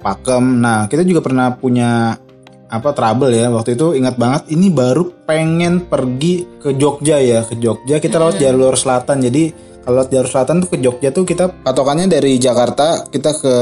pakem. 0.00 0.44
Nah, 0.56 0.88
kita 0.88 1.04
juga 1.04 1.20
pernah 1.20 1.52
punya 1.52 2.16
apa 2.68 2.92
trouble 2.92 3.32
ya. 3.32 3.48
Waktu 3.48 3.74
itu 3.74 3.96
ingat 3.96 4.20
banget 4.20 4.52
ini 4.52 4.68
baru 4.68 5.08
pengen 5.24 5.88
pergi 5.88 6.60
ke 6.60 6.76
Jogja 6.76 7.18
ya. 7.18 7.42
Ke 7.44 7.56
Jogja 7.56 7.98
kita 7.98 8.20
lewat 8.20 8.36
jalur 8.38 8.76
selatan. 8.76 9.24
Jadi 9.24 9.50
kalau 9.82 10.04
lewat 10.04 10.08
jalur 10.12 10.28
selatan 10.28 10.54
tuh 10.62 10.68
ke 10.68 10.78
Jogja 10.78 11.08
tuh 11.10 11.24
kita 11.24 11.48
patokannya 11.64 12.06
dari 12.12 12.36
Jakarta 12.36 13.08
kita 13.08 13.30
ke 13.40 13.54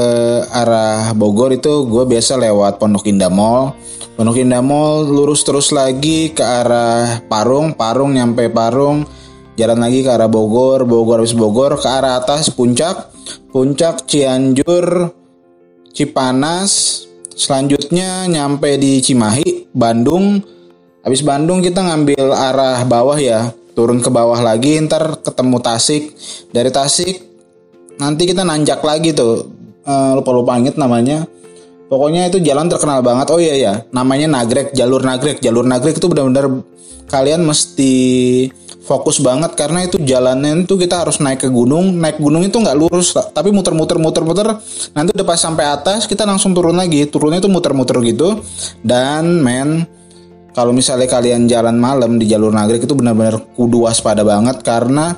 arah 0.51 1.15
Bogor 1.15 1.55
itu 1.55 1.87
gue 1.87 2.03
biasa 2.03 2.35
lewat 2.35 2.77
Pondok 2.77 3.07
Indah 3.07 3.31
Mall. 3.31 3.73
Pondok 4.19 4.37
Indah 4.37 4.61
Mall 4.61 5.07
lurus 5.07 5.47
terus 5.47 5.71
lagi 5.71 6.35
ke 6.35 6.43
arah 6.43 7.23
Parung. 7.25 7.73
Parung 7.73 8.11
nyampe 8.13 8.51
Parung. 8.51 9.07
Jalan 9.57 9.81
lagi 9.81 10.05
ke 10.05 10.11
arah 10.11 10.29
Bogor. 10.29 10.83
Bogor 10.83 11.23
habis 11.23 11.33
Bogor 11.33 11.79
ke 11.79 11.87
arah 11.87 12.19
atas 12.19 12.51
Puncak. 12.51 13.15
Puncak 13.49 14.05
Cianjur 14.05 15.17
Cipanas, 15.97 17.03
selanjutnya 17.37 18.25
nyampe 18.25 18.81
di 18.81 18.97
Cimahi, 18.99 19.69
Bandung. 19.71 20.41
Habis 21.05 21.21
Bandung 21.21 21.61
kita 21.61 21.85
ngambil 21.85 22.33
arah 22.33 22.81
bawah 22.83 23.15
ya, 23.15 23.53
turun 23.77 24.01
ke 24.01 24.09
bawah 24.09 24.41
lagi, 24.41 24.81
ntar 24.81 25.21
ketemu 25.21 25.57
Tasik. 25.61 26.03
Dari 26.49 26.73
Tasik 26.73 27.15
nanti 28.01 28.25
kita 28.25 28.41
nanjak 28.41 28.81
lagi 28.81 29.13
tuh, 29.13 29.57
Eh, 29.87 30.11
lupa-lupa 30.19 30.59
inget 30.59 30.75
namanya. 30.75 31.23
Pokoknya 31.87 32.27
itu 32.27 32.43
jalan 32.43 32.67
terkenal 32.67 32.99
banget. 32.99 33.31
Oh 33.31 33.39
iya 33.39 33.55
ya, 33.55 33.73
namanya 33.95 34.27
Nagrek, 34.27 34.75
jalur 34.75 34.99
Nagrek. 34.99 35.39
Jalur 35.39 35.63
Nagrek 35.63 35.95
itu 35.95 36.11
benar-benar 36.11 36.59
kalian 37.07 37.47
mesti 37.47 37.95
fokus 38.87 39.19
banget 39.19 39.51
karena 39.59 39.83
itu 39.83 39.99
jalannya 39.99 40.63
itu 40.63 40.79
kita 40.79 41.03
harus 41.03 41.19
naik 41.19 41.43
ke 41.43 41.49
gunung. 41.51 41.99
Naik 41.99 42.23
gunung 42.23 42.47
itu 42.47 42.55
nggak 42.55 42.77
lurus, 42.79 43.11
tapi 43.35 43.51
muter-muter 43.51 43.99
muter-muter. 43.99 44.47
Nanti 44.95 45.11
udah 45.11 45.27
pas 45.27 45.37
sampai 45.37 45.67
atas 45.67 46.07
kita 46.07 46.23
langsung 46.23 46.55
turun 46.55 46.79
lagi. 46.79 47.03
Turunnya 47.11 47.43
itu 47.43 47.51
muter-muter 47.51 47.99
gitu. 48.07 48.39
Dan 48.79 49.43
men 49.43 49.83
kalau 50.55 50.73
misalnya 50.73 51.05
kalian 51.05 51.45
jalan 51.45 51.77
malam 51.77 52.17
di 52.17 52.25
jalur 52.25 52.49
Nagrek 52.49 52.89
itu 52.89 52.95
benar-benar 52.97 53.37
kudu 53.53 53.85
waspada 53.85 54.25
banget 54.25 54.63
karena 54.65 55.13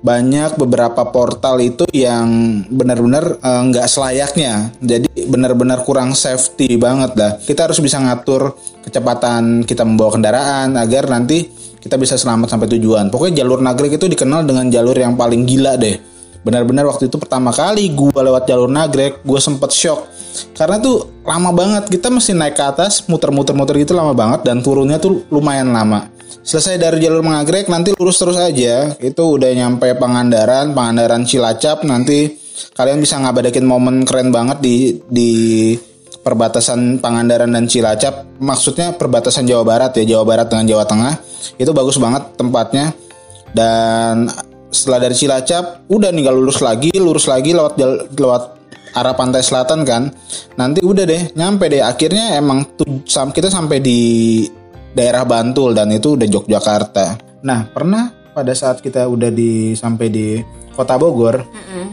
banyak 0.00 0.56
beberapa 0.56 1.12
portal 1.12 1.60
itu 1.60 1.84
yang 1.92 2.60
benar-benar 2.72 3.36
eh, 3.36 3.62
nggak 3.68 3.86
selayaknya 3.86 4.72
jadi 4.80 5.06
benar-benar 5.28 5.84
kurang 5.84 6.16
safety 6.16 6.80
banget 6.80 7.12
lah 7.14 7.36
kita 7.36 7.68
harus 7.68 7.78
bisa 7.84 8.00
ngatur 8.00 8.56
kecepatan 8.80 9.68
kita 9.68 9.84
membawa 9.84 10.16
kendaraan 10.16 10.80
agar 10.80 11.04
nanti 11.12 11.59
kita 11.80 11.96
bisa 11.96 12.14
selamat 12.20 12.52
sampai 12.52 12.68
tujuan. 12.76 13.08
Pokoknya 13.08 13.42
jalur 13.42 13.64
Nagrek 13.64 13.96
itu 13.96 14.06
dikenal 14.06 14.44
dengan 14.44 14.68
jalur 14.68 14.94
yang 14.94 15.16
paling 15.16 15.48
gila 15.48 15.80
deh. 15.80 15.96
Benar-benar 16.40 16.88
waktu 16.88 17.12
itu 17.12 17.20
pertama 17.20 17.52
kali 17.52 17.92
gua 17.92 18.24
lewat 18.24 18.48
jalur 18.48 18.68
Nagrek 18.68 19.24
gue 19.24 19.40
sempet 19.40 19.72
shock. 19.72 20.08
Karena 20.56 20.80
tuh 20.80 21.20
lama 21.26 21.50
banget 21.52 21.90
kita 21.90 22.08
mesti 22.08 22.32
naik 22.32 22.56
ke 22.56 22.64
atas 22.64 23.04
muter-muter-muter 23.10 23.76
gitu 23.82 23.92
lama 23.92 24.14
banget 24.14 24.46
dan 24.46 24.64
turunnya 24.64 24.96
tuh 24.96 25.24
lumayan 25.28 25.72
lama. 25.72 26.08
Selesai 26.40 26.80
dari 26.80 27.02
jalur 27.04 27.20
Nagrek 27.20 27.68
nanti 27.68 27.92
lurus 27.92 28.16
terus 28.16 28.40
aja. 28.40 28.94
Itu 28.96 29.36
udah 29.36 29.50
nyampe 29.52 29.92
Pangandaran 29.98 30.72
Pangandaran 30.72 31.28
Cilacap 31.28 31.84
nanti 31.84 32.40
kalian 32.76 33.00
bisa 33.00 33.20
ngabadakin 33.20 33.64
momen 33.64 34.04
keren 34.04 34.32
banget 34.32 34.60
di 34.60 34.96
di 35.08 35.30
perbatasan 36.20 37.00
Pangandaran 37.00 37.50
dan 37.52 37.64
Cilacap 37.64 38.38
maksudnya 38.38 38.92
perbatasan 38.92 39.48
Jawa 39.48 39.64
Barat 39.64 39.96
ya 39.96 40.16
Jawa 40.16 40.24
Barat 40.28 40.46
dengan 40.52 40.66
Jawa 40.68 40.84
Tengah 40.84 41.14
itu 41.56 41.70
bagus 41.72 41.96
banget 41.96 42.36
tempatnya. 42.36 42.92
Dan 43.50 44.30
setelah 44.70 45.08
dari 45.08 45.16
Cilacap 45.18 45.90
udah 45.90 46.14
nih 46.14 46.30
lurus 46.30 46.62
lagi 46.62 46.94
lurus 46.94 47.26
lagi 47.26 47.50
lewat 47.50 47.74
lewat 48.14 48.42
arah 48.94 49.14
pantai 49.18 49.42
selatan 49.42 49.82
kan. 49.82 50.12
Nanti 50.54 50.84
udah 50.84 51.04
deh 51.08 51.34
nyampe 51.34 51.66
deh. 51.66 51.82
Akhirnya 51.82 52.38
emang 52.38 52.62
kita 53.06 53.50
sampai 53.50 53.82
di 53.82 54.00
daerah 54.94 55.26
Bantul 55.26 55.74
dan 55.74 55.90
itu 55.90 56.14
udah 56.14 56.26
Yogyakarta. 56.30 57.18
Nah 57.42 57.66
pernah 57.70 58.14
pada 58.30 58.54
saat 58.54 58.78
kita 58.78 59.10
udah 59.10 59.34
di 59.34 59.74
sampai 59.74 60.06
di 60.06 60.38
kota 60.78 60.94
Bogor 60.94 61.42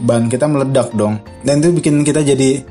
ban 0.06 0.30
kita 0.30 0.46
meledak 0.46 0.94
dong. 0.94 1.18
Dan 1.42 1.58
itu 1.58 1.74
bikin 1.74 2.06
kita 2.06 2.22
jadi 2.22 2.62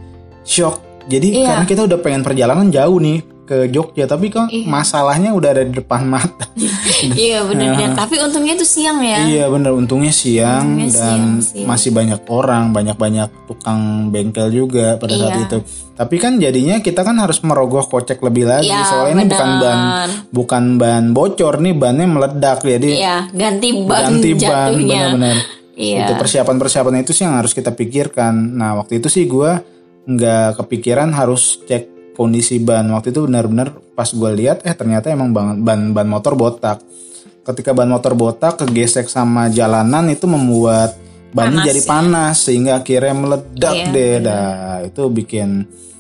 shock 0.48 0.87
jadi 1.08 1.28
Iya. 1.34 1.48
karena 1.50 1.66
kita 1.66 1.82
udah 1.84 2.00
pengen 2.00 2.22
perjalanan 2.22 2.68
jauh 2.68 3.00
nih 3.00 3.20
ke 3.44 3.72
Jogja 3.72 4.04
tapi 4.04 4.28
kan 4.28 4.52
Iya. 4.52 4.68
masalahnya 4.68 5.32
udah 5.32 5.50
ada 5.50 5.64
di 5.64 5.72
depan 5.72 6.04
mata. 6.04 6.52
Iya 6.98 7.46
benar-benar 7.46 7.94
tapi 7.96 8.18
untungnya 8.18 8.58
tuh 8.58 8.66
siang 8.66 9.00
ya. 9.00 9.24
Iya 9.24 9.46
bener. 9.48 9.72
Untungnya 9.72 10.10
siang 10.10 10.82
Untungnya 10.82 10.92
dan 10.92 11.00
siang 11.16 11.24
sih. 11.40 11.64
masih 11.64 11.94
banyak 11.94 12.26
orang 12.28 12.74
banyak-banyak 12.74 13.30
tukang 13.46 14.10
bengkel 14.10 14.50
juga 14.50 14.98
pada 14.98 15.14
saat 15.14 15.38
Iya. 15.38 15.46
itu. 15.48 15.58
Tapi 15.94 16.16
kan 16.18 16.36
jadinya 16.38 16.76
kita 16.78 17.02
kan 17.02 17.16
harus 17.16 17.40
merogoh 17.40 17.86
kocek 17.86 18.20
lebih 18.20 18.46
lagi. 18.46 18.68
Iya, 18.68 18.84
soalnya 18.84 19.14
ini 19.16 19.26
bukan 19.30 19.50
benar. 19.54 19.62
ban 19.62 19.80
bukan 20.28 20.64
ban 20.76 21.04
bocor 21.14 21.54
nih 21.58 21.74
bannya 21.74 22.06
meledak. 22.06 22.60
Jadi 22.60 22.92
iya 22.98 23.30
ganti 23.32 23.68
ban 23.80 24.12
ganti 24.12 24.30
ban 24.36 24.70
benar-benar. 24.76 25.38
Iya. 25.72 26.04
Itu 26.04 26.14
persiapan-persiapan 26.18 27.00
itu 27.00 27.14
sih 27.14 27.24
yang 27.24 27.38
harus 27.38 27.54
kita 27.54 27.72
pikirkan. 27.72 28.34
Nah 28.58 28.76
waktu 28.76 28.98
itu 28.98 29.08
sih 29.08 29.24
gua 29.24 29.62
nggak 30.08 30.58
kepikiran 30.58 31.12
harus 31.12 31.60
cek 31.68 32.16
kondisi 32.16 32.58
ban. 32.58 32.88
Waktu 32.90 33.12
itu 33.12 33.28
benar-benar 33.28 33.76
pas 33.94 34.10
gua 34.16 34.32
lihat 34.32 34.64
eh 34.64 34.74
ternyata 34.74 35.12
emang 35.12 35.36
ban 35.36 35.60
ban, 35.60 35.92
ban 35.92 36.08
motor 36.08 36.34
botak. 36.34 36.80
Ketika 37.44 37.72
ban 37.72 37.88
motor 37.88 38.12
botak 38.12 38.60
kegesek 38.60 39.08
sama 39.08 39.48
jalanan 39.48 40.08
itu 40.08 40.26
membuat 40.26 40.96
bannya 41.28 41.60
Panas 41.60 41.68
jadi 41.68 41.82
ya. 41.84 41.88
panas 41.88 42.36
sehingga 42.40 42.72
akhirnya 42.80 43.14
meledak 43.14 43.76
Iya, 43.76 43.86
deh. 43.92 44.14
dah 44.24 44.48
itu 44.88 45.02
bikin 45.12 45.50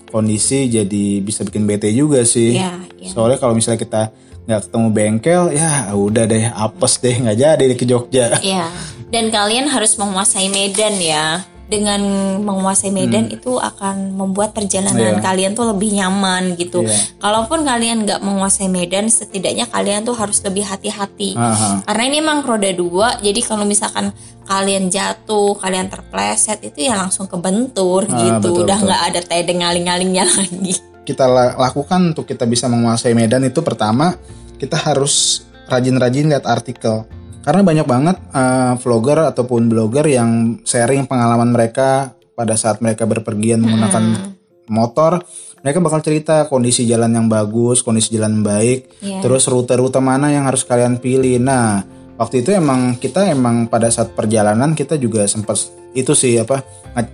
kondisi 0.08 0.72
jadi 0.72 1.20
bisa 1.20 1.44
bikin 1.44 1.68
bete 1.68 1.92
juga 1.92 2.24
sih. 2.24 2.56
Iya 2.56 2.80
iya. 2.96 3.12
Soalnya 3.12 3.38
kalau 3.38 3.54
misalnya 3.54 3.80
kita 3.80 4.02
nggak 4.48 4.62
ketemu 4.72 4.88
bengkel 4.96 5.44
ya 5.52 5.92
udah 5.92 6.24
deh 6.24 6.48
apes 6.48 7.04
deh 7.04 7.12
nggak 7.12 7.38
jadi 7.38 7.64
deh 7.64 7.78
ke 7.78 7.84
Jogja. 7.84 8.40
Iya, 8.40 8.72
dan 9.12 9.28
kalian 9.28 9.68
harus 9.68 10.00
menguasai 10.00 10.48
medan 10.48 10.96
ya. 10.96 11.44
Dengan 11.68 12.00
menguasai 12.42 12.90
medan 12.90 13.28
itu 13.28 13.60
akan 13.60 14.16
membuat 14.16 14.56
Hmm. 14.56 14.58
perjalanan 14.58 15.16
Iya. 15.16 15.22
kalian 15.22 15.52
tuh 15.52 15.68
lebih 15.68 15.92
nyaman 15.94 16.56
gitu. 16.56 16.80
Iya. 16.82 16.96
Kalaupun 17.20 17.62
kalian 17.62 18.08
nggak 18.08 18.20
menguasai 18.20 18.68
medan, 18.68 19.08
setidaknya 19.08 19.68
kalian 19.68 20.02
tuh 20.02 20.16
harus 20.16 20.40
lebih 20.42 20.64
hati-hati. 20.64 21.36
Aha. 21.36 21.84
Karena 21.84 22.04
ini 22.06 22.18
emang 22.18 22.40
roda 22.42 22.72
dua, 22.72 23.20
jadi 23.20 23.40
kalau 23.42 23.64
misalkan 23.64 24.16
kalian 24.44 24.88
jatuh, 24.88 25.60
kalian 25.60 25.88
terpleset 25.88 26.64
itu 26.64 26.88
ya 26.88 26.96
langsung 26.96 27.28
kebentur 27.28 28.08
betul, 28.08 28.16
gitu. 28.18 28.50
Udah 28.64 28.80
betul. 28.80 28.88
nggak 28.88 29.02
ada 29.06 29.20
tedeng 29.22 29.60
ngaling-ngalingnya 29.60 30.24
lagi. 30.40 30.74
kita 31.04 31.24
la- 31.24 31.56
lakukan 31.58 32.12
untuk 32.12 32.24
kita 32.24 32.44
bisa 32.44 32.68
menguasai 32.68 33.12
medan 33.12 33.40
itu 33.42 33.60
pertama 33.60 34.16
kita 34.56 34.76
harus 34.78 35.40
rajin-rajin 35.66 36.28
lihat 36.28 36.44
artikel 36.44 37.08
karena 37.48 37.64
banyak 37.64 37.88
banget 37.88 38.18
eh, 38.36 38.74
vlogger 38.84 39.32
ataupun 39.32 39.72
blogger 39.72 40.04
yang 40.04 40.60
sharing 40.68 41.08
pengalaman 41.08 41.56
mereka 41.56 42.12
pada 42.36 42.60
saat 42.60 42.84
mereka 42.84 43.08
berpergian 43.08 43.64
menggunakan 43.64 44.36
motor 44.68 45.24
mereka 45.64 45.80
bakal 45.80 46.04
cerita 46.04 46.46
kondisi 46.52 46.84
jalan 46.84 47.16
yang 47.16 47.28
bagus 47.32 47.80
kondisi 47.82 48.20
jalan 48.20 48.44
baik 48.44 49.00
Iya. 49.00 49.24
terus 49.24 49.48
rute-rute 49.48 50.04
mana 50.04 50.28
yang 50.28 50.44
harus 50.44 50.68
kalian 50.68 51.00
pilih 51.00 51.40
nah 51.40 51.88
waktu 52.20 52.44
itu 52.44 52.52
emang 52.52 53.00
kita 53.00 53.32
emang 53.32 53.72
pada 53.72 53.88
saat 53.88 54.12
perjalanan 54.12 54.76
kita 54.76 55.00
juga 55.00 55.24
sempat 55.24 55.56
itu 55.96 56.12
sih 56.12 56.36
apa 56.36 56.62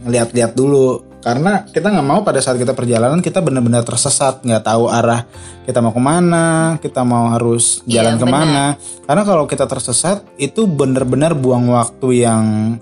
lihat-lihat 0.09 0.57
dulu 0.57 1.12
karena 1.23 1.63
kita 1.63 1.87
nggak 1.87 2.03
mau 2.03 2.19
pada 2.21 2.43
saat 2.43 2.59
kita 2.59 2.75
perjalanan 2.75 3.23
kita 3.23 3.39
benar-benar 3.39 3.87
tersesat. 3.87 4.43
Nggak 4.43 4.67
tahu 4.67 4.91
arah 4.91 5.23
kita 5.63 5.79
mau 5.79 5.95
ke 5.95 6.03
mana 6.03 6.75
kita 6.83 7.07
mau 7.07 7.31
harus 7.31 7.79
Iya, 7.87 8.03
jalan 8.03 8.15
ke 8.19 8.25
mana. 8.27 8.63
Karena 9.07 9.23
kalau 9.23 9.47
kita 9.47 9.63
tersesat 9.63 10.21
itu 10.35 10.67
benar-benar 10.67 11.31
buang 11.31 11.71
waktu 11.71 12.27
yang 12.27 12.75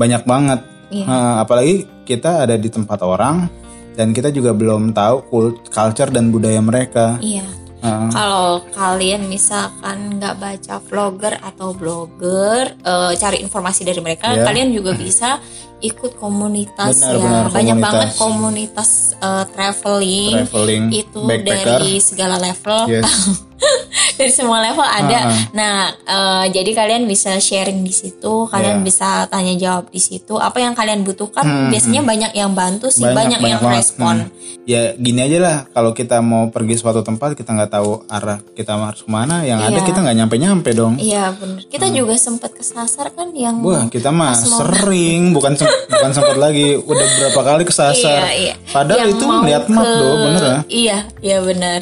banyak 0.00 0.24
banget. 0.24 0.60
Iya. 0.88 1.04
Eh, 1.04 1.34
apalagi 1.44 1.74
kita 2.08 2.48
ada 2.48 2.56
di 2.56 2.72
tempat 2.72 3.04
orang 3.04 3.46
dan 3.92 4.16
kita 4.16 4.32
juga 4.32 4.56
belum 4.56 4.96
tahu 4.96 5.28
cul- 5.28 5.60
culture 5.68 6.08
dan 6.08 6.32
budaya 6.32 6.64
mereka. 6.64 7.20
Iya. 7.20 7.44
Eh, 7.82 8.08
Kalau 8.14 8.62
kalian 8.70 9.26
misalkan 9.26 10.22
nggak 10.22 10.38
baca 10.38 10.74
vlogger 10.80 11.34
atau 11.42 11.74
blogger, 11.74 12.78
eh, 12.78 13.12
cari 13.18 13.42
informasi 13.42 13.82
dari 13.82 13.98
mereka, 13.98 14.30
Ya. 14.30 14.46
kalian 14.46 14.70
juga 14.70 14.94
bisa 14.94 15.42
ikut 15.82 16.14
komunitas 16.14 17.02
Benar, 17.02 17.10
ya. 17.10 17.18
benar, 17.18 17.44
Banyak 17.50 17.74
komunitas. 17.74 17.82
banget 17.82 18.08
komunitas 18.14 18.90
eh, 19.18 19.44
traveling, 19.50 20.34
traveling 20.46 20.84
itu 20.94 21.20
dari 21.42 21.98
segala 21.98 22.38
level, 22.38 22.86
yes 22.86 23.10
dari 24.18 24.30
semua 24.30 24.60
level 24.60 24.82
ada. 24.82 25.18
Ah, 25.18 25.24
ah. 25.24 25.38
Nah, 25.52 25.74
eh, 25.90 26.44
jadi 26.52 26.70
kalian 26.72 27.02
bisa 27.04 27.36
sharing 27.36 27.80
di 27.80 27.90
situ, 27.90 28.46
kalian 28.46 28.78
Ya. 28.78 28.84
bisa 28.84 29.08
tanya 29.26 29.54
jawab 29.54 29.88
di 29.88 29.98
situ. 29.98 30.36
Apa 30.36 30.58
yang 30.58 30.72
kalian 30.72 31.02
butuhkan, 31.02 31.42
Hmm, 31.42 31.68
biasanya 31.68 32.02
banyak 32.02 32.32
yang 32.32 32.52
bantu 32.52 32.88
sih, 32.88 33.02
banyak, 33.04 33.38
yang 33.38 33.58
banget. 33.58 33.78
respon. 33.78 34.16
Hmm. 34.24 34.40
Ya 34.62 34.94
gini 34.94 35.18
aja 35.20 35.38
lah, 35.38 35.56
kalau 35.68 35.90
kita 35.90 36.20
mau 36.20 36.46
pergi 36.48 36.76
suatu 36.76 37.00
tempat 37.00 37.34
kita 37.34 37.50
nggak 37.50 37.72
tahu 37.72 38.06
arah 38.06 38.38
kita 38.52 38.76
harus 38.76 39.02
ke 39.02 39.10
mana, 39.10 39.42
yang 39.42 39.58
ada 39.58 39.74
Iya. 39.74 39.84
kita 39.84 39.98
nggak 40.00 40.16
nyampe-nyampe 40.16 40.70
dong. 40.72 40.94
Iya 40.96 41.34
benar. 41.34 41.66
Kita 41.66 41.86
juga 41.88 42.14
sempat 42.14 42.52
kesasar 42.52 43.10
kan 43.10 43.30
yang 43.32 43.58
Hmm. 43.58 43.66
Wah 43.66 43.82
kita 43.86 44.08
mah 44.08 44.34
sering, 44.34 45.30
bukan 45.36 45.54
sem- 45.54 45.66
bukan 45.88 46.10
sempat 46.12 46.36
lagi, 46.36 46.78
udah 46.78 47.06
berapa 47.18 47.40
kali 47.44 47.62
kesasar. 47.64 48.22
Iya, 48.22 48.30
iya. 48.32 48.54
Padahal 48.68 49.02
Yang 49.04 49.10
itu 49.12 49.24
mau 49.24 49.42
lihat 49.42 49.64
map 49.66 49.82
ke- 49.82 49.98
loh, 49.98 50.14
bener 50.20 50.42
ya. 50.42 50.58
Iya, 50.68 50.98
iya 51.20 51.38
benar. 51.40 51.80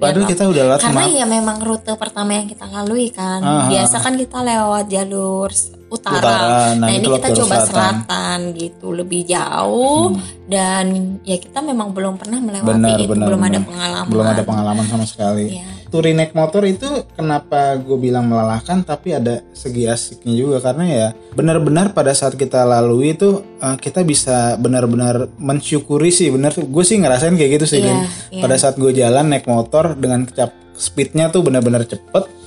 Padahal 0.00 0.24
Lihat 0.24 0.32
kita 0.32 0.44
udah 0.48 0.64
map. 0.64 0.80
Karena 0.80 1.04
ya 1.12 1.26
memang 1.28 1.56
rute 1.60 1.92
pertama 1.94 2.30
yang 2.32 2.48
kita 2.48 2.64
lalui 2.64 3.12
kan. 3.12 3.44
Ah, 3.44 3.68
Biasa 3.68 4.00
kan 4.00 4.16
kita 4.16 4.40
lewat 4.40 4.88
jalur 4.88 5.52
utara. 5.92 6.16
Utara, 6.16 6.38
nah, 6.72 6.86
Nah, 6.86 6.88
ini 6.88 7.04
kita 7.04 7.28
coba 7.36 7.56
selatan. 7.60 7.68
selatan. 7.68 8.38
gitu, 8.56 8.86
lebih 8.90 9.20
jauh 9.26 10.16
dan 10.46 10.86
ya 11.20 11.36
kita 11.36 11.60
memang 11.60 11.92
belum 11.92 12.16
pernah 12.16 12.40
melewati 12.40 12.70
Benar, 12.70 12.96
itu, 12.96 13.10
benar, 13.10 13.26
belum 13.28 13.40
ada 13.40 13.50
benar. 13.52 13.68
pengalaman. 13.68 14.08
Belum 14.08 14.26
ada 14.26 14.42
pengalaman 14.42 14.84
sama 14.88 15.04
sekali. 15.04 15.46
Iya. 15.60 15.68
Touring 15.90 16.22
naik 16.22 16.38
motor 16.38 16.62
itu 16.62 16.86
kenapa 17.18 17.74
gue 17.82 17.98
bilang 17.98 18.30
melelahkan 18.30 18.86
tapi 18.86 19.18
ada 19.18 19.42
segi 19.50 19.90
asiknya 19.90 20.34
juga 20.38 20.62
karena 20.62 20.84
ya 20.86 21.08
benar-benar 21.34 21.90
pada 21.90 22.14
saat 22.14 22.38
kita 22.38 22.62
lalui 22.62 23.18
itu 23.18 23.42
eh, 23.58 23.76
kita 23.76 24.06
bisa 24.06 24.54
benar-benar 24.54 25.26
mensyukuri 25.34 26.14
sih 26.14 26.30
benar 26.30 26.54
gue 26.54 26.84
sih 26.86 27.02
ngerasain 27.02 27.34
kayak 27.34 27.58
gitu 27.58 27.66
sih 27.66 27.82
Lin. 27.82 28.06
iya. 28.30 28.38
pada 28.38 28.54
saat 28.54 28.78
gue 28.78 28.94
jalan 28.94 29.34
naik 29.34 29.50
motor 29.50 29.98
dengan 29.98 30.24
kecap 30.30 30.54
speednya 30.78 31.28
tuh 31.28 31.42
benar-benar 31.42 31.84
cepet 31.84 32.39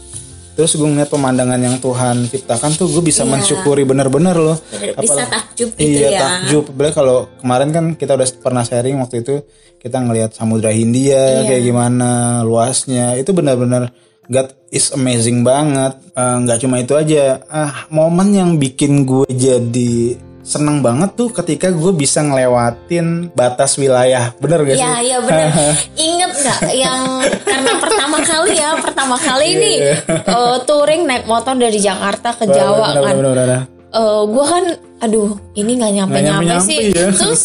terus 0.53 0.71
gue 0.71 0.83
ngeliat 0.83 1.07
pemandangan 1.07 1.57
yang 1.57 1.77
Tuhan 1.77 2.25
ciptakan 2.25 2.71
tuh 2.73 2.87
gue 2.87 3.03
bisa 3.03 3.21
Iya. 3.21 3.31
mensyukuri 3.31 3.83
benar-benar 3.83 4.35
loh 4.35 4.57
Bisa 4.95 5.25
takjub 5.25 5.69
gitu 5.71 5.81
iya 5.81 6.07
ya. 6.07 6.19
takjub 6.19 6.69
apalagi 6.69 6.93
kalau 6.93 7.17
kemarin 7.37 7.69
kan 7.69 7.85
kita 7.93 8.13
udah 8.13 8.27
pernah 8.37 8.61
sharing 8.61 8.97
waktu 8.97 9.21
itu 9.21 9.41
kita 9.77 9.97
ngelihat 9.99 10.31
Samudra 10.31 10.69
Hindia 10.69 11.41
Iya. 11.41 11.49
kayak 11.49 11.63
gimana 11.63 12.09
luasnya 12.41 13.15
itu 13.15 13.31
benar-benar 13.31 13.89
God 14.23 14.53
is 14.69 14.89
amazing 14.91 15.41
banget 15.41 15.97
Eh, 16.13 16.35
nggak 16.39 16.59
cuma 16.59 16.77
itu 16.77 16.93
aja 16.93 17.41
ah 17.43 17.89
momen 17.89 18.29
yang 18.31 18.51
bikin 18.55 19.01
gue 19.01 19.25
jadi 19.27 20.13
seneng 20.43 20.83
banget 20.83 21.15
tuh 21.15 21.31
ketika 21.31 21.71
gue 21.71 21.91
bisa 21.91 22.19
ngelewatin 22.19 23.31
batas 23.31 23.79
wilayah 23.79 24.35
bener 24.37 24.59
gak 24.61 24.75
sih 24.75 24.83
Iya 24.83 24.93
iya 24.99 25.17
benar. 25.23 25.49
Ingat 26.11 26.31
nggak 26.35 26.59
yang 26.75 27.01
karena 27.47 27.71
pertama 27.79 28.17
kali 28.19 28.51
ya 28.53 28.69
pertama 28.75 29.15
kali 29.15 29.47
ini 29.55 29.73
eh, 30.11 30.55
touring 30.67 31.07
naik 31.07 31.23
motor 31.23 31.55
dari 31.55 31.79
Jakarta 31.79 32.35
ke 32.35 32.43
Jawa 32.45 32.91
Bener, 32.91 33.01
kan. 33.01 33.13
bener, 33.15 33.31
bener, 33.31 33.47
bener. 33.47 33.61
gue 34.25 34.45
kan 34.45 34.63
aduh 34.99 35.29
ini 35.53 35.71
nggak 35.77 35.91
nyampe 35.95 36.17
nyampe 36.17 36.43
nyampe-nyampe 36.49 36.67
sih 36.67 36.81
ya. 36.91 37.07
terus 37.19 37.41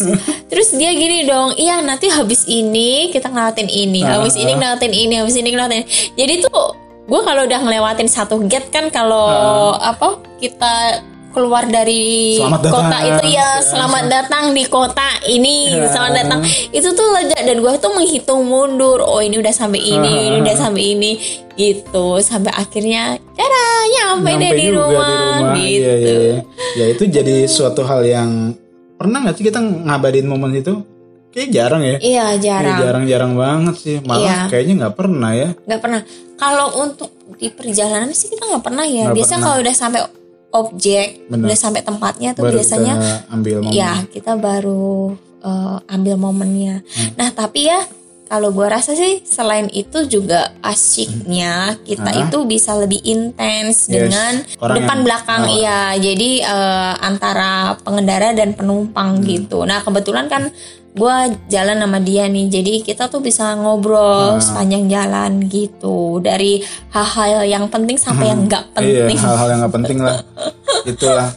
terus 0.49 0.69
dia 0.73 0.91
gini 0.91 1.23
dong 1.23 1.55
iya 1.55 1.79
nanti 1.79 2.09
habis 2.09 2.43
ini 2.47 3.11
kita 3.11 3.29
ngelatin 3.29 3.69
ini 3.69 4.01
Ah, 4.01 4.17
habis 4.17 4.33
ini 4.33 4.55
ngelatin 4.55 4.91
ini 4.91 5.13
habis 5.19 5.35
ini 5.35 5.49
ngelatin 5.53 5.83
jadi 6.17 6.43
tuh 6.43 6.73
gue 7.05 7.21
kalau 7.21 7.45
udah 7.45 7.59
ngelewatin 7.63 8.09
satu 8.09 8.43
gate 8.43 8.69
kan 8.69 8.89
kalau 8.89 9.29
apa 9.77 10.19
kita 10.37 10.99
keluar 11.29 11.63
dari. 11.63 12.35
Selamat 12.35 12.59
datang. 12.59 12.73
kota 12.75 12.97
itu 13.01 13.25
ya 13.27 13.37
Ya. 13.39 13.49
selamat 13.61 14.03
datang 14.07 14.43
di 14.51 14.63
kota 14.65 15.07
ini 15.25 15.57
Ya. 15.71 15.85
selamat 15.87 16.13
datang 16.15 16.39
itu 16.69 16.89
tuh 16.89 17.07
lega 17.09 17.39
dan 17.39 17.57
gue 17.57 17.73
tuh 17.77 17.91
menghitung 17.91 18.41
mundur 18.43 18.99
oh 18.99 19.19
ini 19.19 19.35
udah 19.35 19.51
sampai 19.51 19.79
ini 19.79 20.11
ini 20.27 20.37
udah 20.43 20.55
sampai 20.55 20.83
ini 20.89 21.11
gitu 21.53 22.17
sampai 22.19 22.51
akhirnya 22.51 23.15
cara 23.31 23.63
nyampe, 23.89 24.31
deh 24.33 24.51
di 24.51 24.65
juga 24.67 24.79
rumah, 24.81 25.55
gitu 25.55 25.81
Iya, 25.81 25.93
iya, 25.93 26.13
iya. 26.19 26.37
Ya 26.75 26.85
itu 26.89 27.03
jadi 27.05 27.35
suatu 27.45 27.81
hal 27.81 28.01
yang 28.01 28.53
pernah 28.95 29.21
nggak 29.21 29.35
sih 29.35 29.45
kita 29.45 29.59
ngabadin 29.59 30.25
momen 30.25 30.53
itu? 30.53 30.81
Kayak 31.29 31.49
jarang 31.51 31.83
ya. 31.83 31.95
Iya 31.99 32.25
jarang, 32.37 32.77
jarang-jarang 32.79 33.33
banget 33.33 33.75
sih. 33.77 33.97
Malah 34.01 34.19
Iya. 34.19 34.37
kayaknya 34.49 34.73
nggak 34.79 34.95
pernah 34.95 35.31
ya. 35.31 35.49
nggak 35.61 35.79
pernah. 35.79 36.01
Kalau 36.35 36.67
untuk 36.79 37.11
di 37.35 37.47
perjalanan 37.49 38.09
sih 38.11 38.27
kita 38.27 38.43
nggak 38.45 38.65
pernah 38.65 38.81
ya. 38.81 39.05
Nggak 39.07 39.15
Biasa 39.15 39.29
pernah. 39.29 39.43
kalau 39.45 39.57
udah 39.61 39.75
sampai 39.75 40.01
objek, 40.51 41.27
Benar. 41.27 41.45
udah 41.45 41.57
sampai 41.57 41.81
tempatnya 41.81 42.33
tuh 42.33 42.43
Baru 42.43 42.57
biasanya 42.57 42.93
kita 42.95 43.13
ambil 43.29 43.55
momen. 43.61 43.73
ya 43.73 43.91
kita 44.05 44.31
baru 44.35 45.13
eh, 45.39 45.77
ambil 45.87 46.15
momennya. 46.15 46.75
Hmm. 46.83 47.09
Nah 47.15 47.29
tapi 47.31 47.65
ya 47.65 47.79
kalau 48.25 48.49
gua 48.49 48.69
rasa 48.71 48.93
sih 48.93 49.21
selain 49.23 49.65
itu 49.67 50.05
juga 50.05 50.53
asyiknya 50.61 51.53
kita 51.79 52.09
Ah. 52.09 52.19
itu 52.23 52.37
bisa 52.45 52.73
lebih 52.73 52.99
intens 52.99 53.85
Yes. 53.85 53.89
dengan 53.89 54.33
Orang 54.59 54.75
depan 54.77 54.89
yang- 54.91 55.03
belakang 55.03 55.41
oh. 55.43 55.55
iya. 55.55 55.79
Jadi 55.95 56.29
eh, 56.39 56.93
antara 56.99 57.51
pengendara 57.79 58.29
dan 58.31 58.51
penumpang 58.51 59.17
Hmm. 59.17 59.25
gitu. 59.25 59.63
Nah 59.63 59.79
kebetulan 59.79 60.25
kan 60.27 60.49
gue 60.89 61.15
jalan 61.47 61.77
sama 61.77 61.99
dia 61.99 62.25
nih 62.25 62.49
jadi 62.49 62.73
kita 62.81 63.07
tuh 63.07 63.21
bisa 63.21 63.53
ngobrol 63.53 64.35
Nah. 64.35 64.41
sepanjang 64.41 64.89
jalan 64.89 65.45
gitu 65.45 66.17
dari 66.19 66.59
hal-hal 66.89 67.45
yang 67.45 67.65
penting 67.69 67.95
sampai 67.95 68.25
yang 68.27 68.45
nggak 68.45 68.63
Iya, 68.75 69.05
penting 69.05 69.17
hal-hal 69.17 69.47
yang 69.47 69.59
nggak 69.61 69.75
penting 69.75 69.97
lah. 70.01 70.17
Itulah 70.89 71.29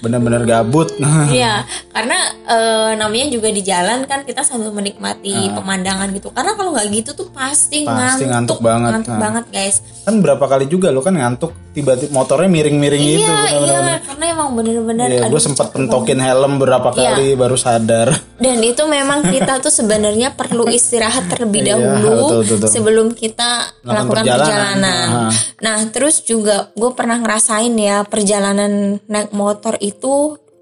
benar-benar 0.00 0.42
gabut. 0.42 0.88
Iya, 1.30 1.62
karena 1.90 2.18
eh, 2.42 2.90
namanya 2.94 3.26
juga 3.30 3.48
di 3.48 3.60
jalan 3.60 4.04
kan 4.04 4.22
kita 4.22 4.40
sambil 4.40 4.70
menikmati 4.70 5.30
pemandangan 5.50 6.10
gitu. 6.10 6.28
Karena 6.30 6.52
kalau 6.52 6.72
nggak 6.72 6.88
gitu 6.90 7.10
tuh 7.14 7.28
pasti. 7.30 7.84
Pasti 7.84 8.24
ngantuk 8.24 8.26
ngantuk, 8.26 8.58
banget. 8.60 8.90
ngantuk 8.92 9.10
Nah. 9.10 9.20
banget 9.20 9.44
guys. 9.50 9.76
kan 10.00 10.16
berapa 10.18 10.42
kali 10.42 10.64
juga 10.66 10.88
lo 10.88 11.00
kan 11.00 11.12
ngantuk 11.12 11.52
tiba-tiba 11.70 12.10
motornya 12.10 12.50
miring-miring 12.50 13.04
gitu. 13.06 13.20
Iya, 13.20 13.30
iya, 13.30 13.58
benar-benar. 13.60 13.98
karena 14.02 14.24
emang 14.26 14.48
bener-bener. 14.50 15.08
Iya, 15.08 15.22
gue 15.28 15.38
sempat 15.40 15.70
pentokin 15.70 16.18
helm 16.18 16.58
berapa 16.58 16.88
Iya. 16.90 17.14
kali 17.14 17.26
baru 17.32 17.54
sadar. 17.54 18.08
Dan 18.42 18.58
itu 18.58 18.82
memang 18.84 19.22
kita 19.22 19.60
tuh 19.60 19.70
sebenarnya 19.70 20.34
perlu 20.34 20.66
istirahat 20.66 21.28
terlebih 21.28 21.62
Iya, 21.62 21.76
dahulu 21.76 22.10
betul, 22.10 22.38
betul, 22.42 22.56
betul. 22.58 22.70
sebelum 22.72 23.06
kita 23.12 23.50
Melakukan 23.80 23.86
melakukan 23.86 24.24
perjalanan. 24.24 24.42
perjalanan. 24.42 25.06
Ah. 25.06 25.32
Nah, 25.60 25.78
terus 25.90 26.16
juga 26.20 26.56
gue 26.72 26.90
pernah 26.90 27.16
ngerasain 27.16 27.74
ya 27.76 27.96
perjalanan 28.02 28.72
naik 29.06 29.30
motor 29.30 29.76
itu 29.78 29.89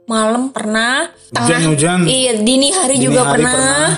malam 0.04 0.48
pernah, 0.48 1.12
tengah 1.28 1.46
Hujan-hujan. 1.46 1.98
iya 2.04 2.32
dini 2.34 2.68
hari 2.70 2.96
Dini 2.96 3.04
juga 3.04 3.22
hari 3.22 3.32
pernah, 3.38 3.52
pernah. 3.54 3.88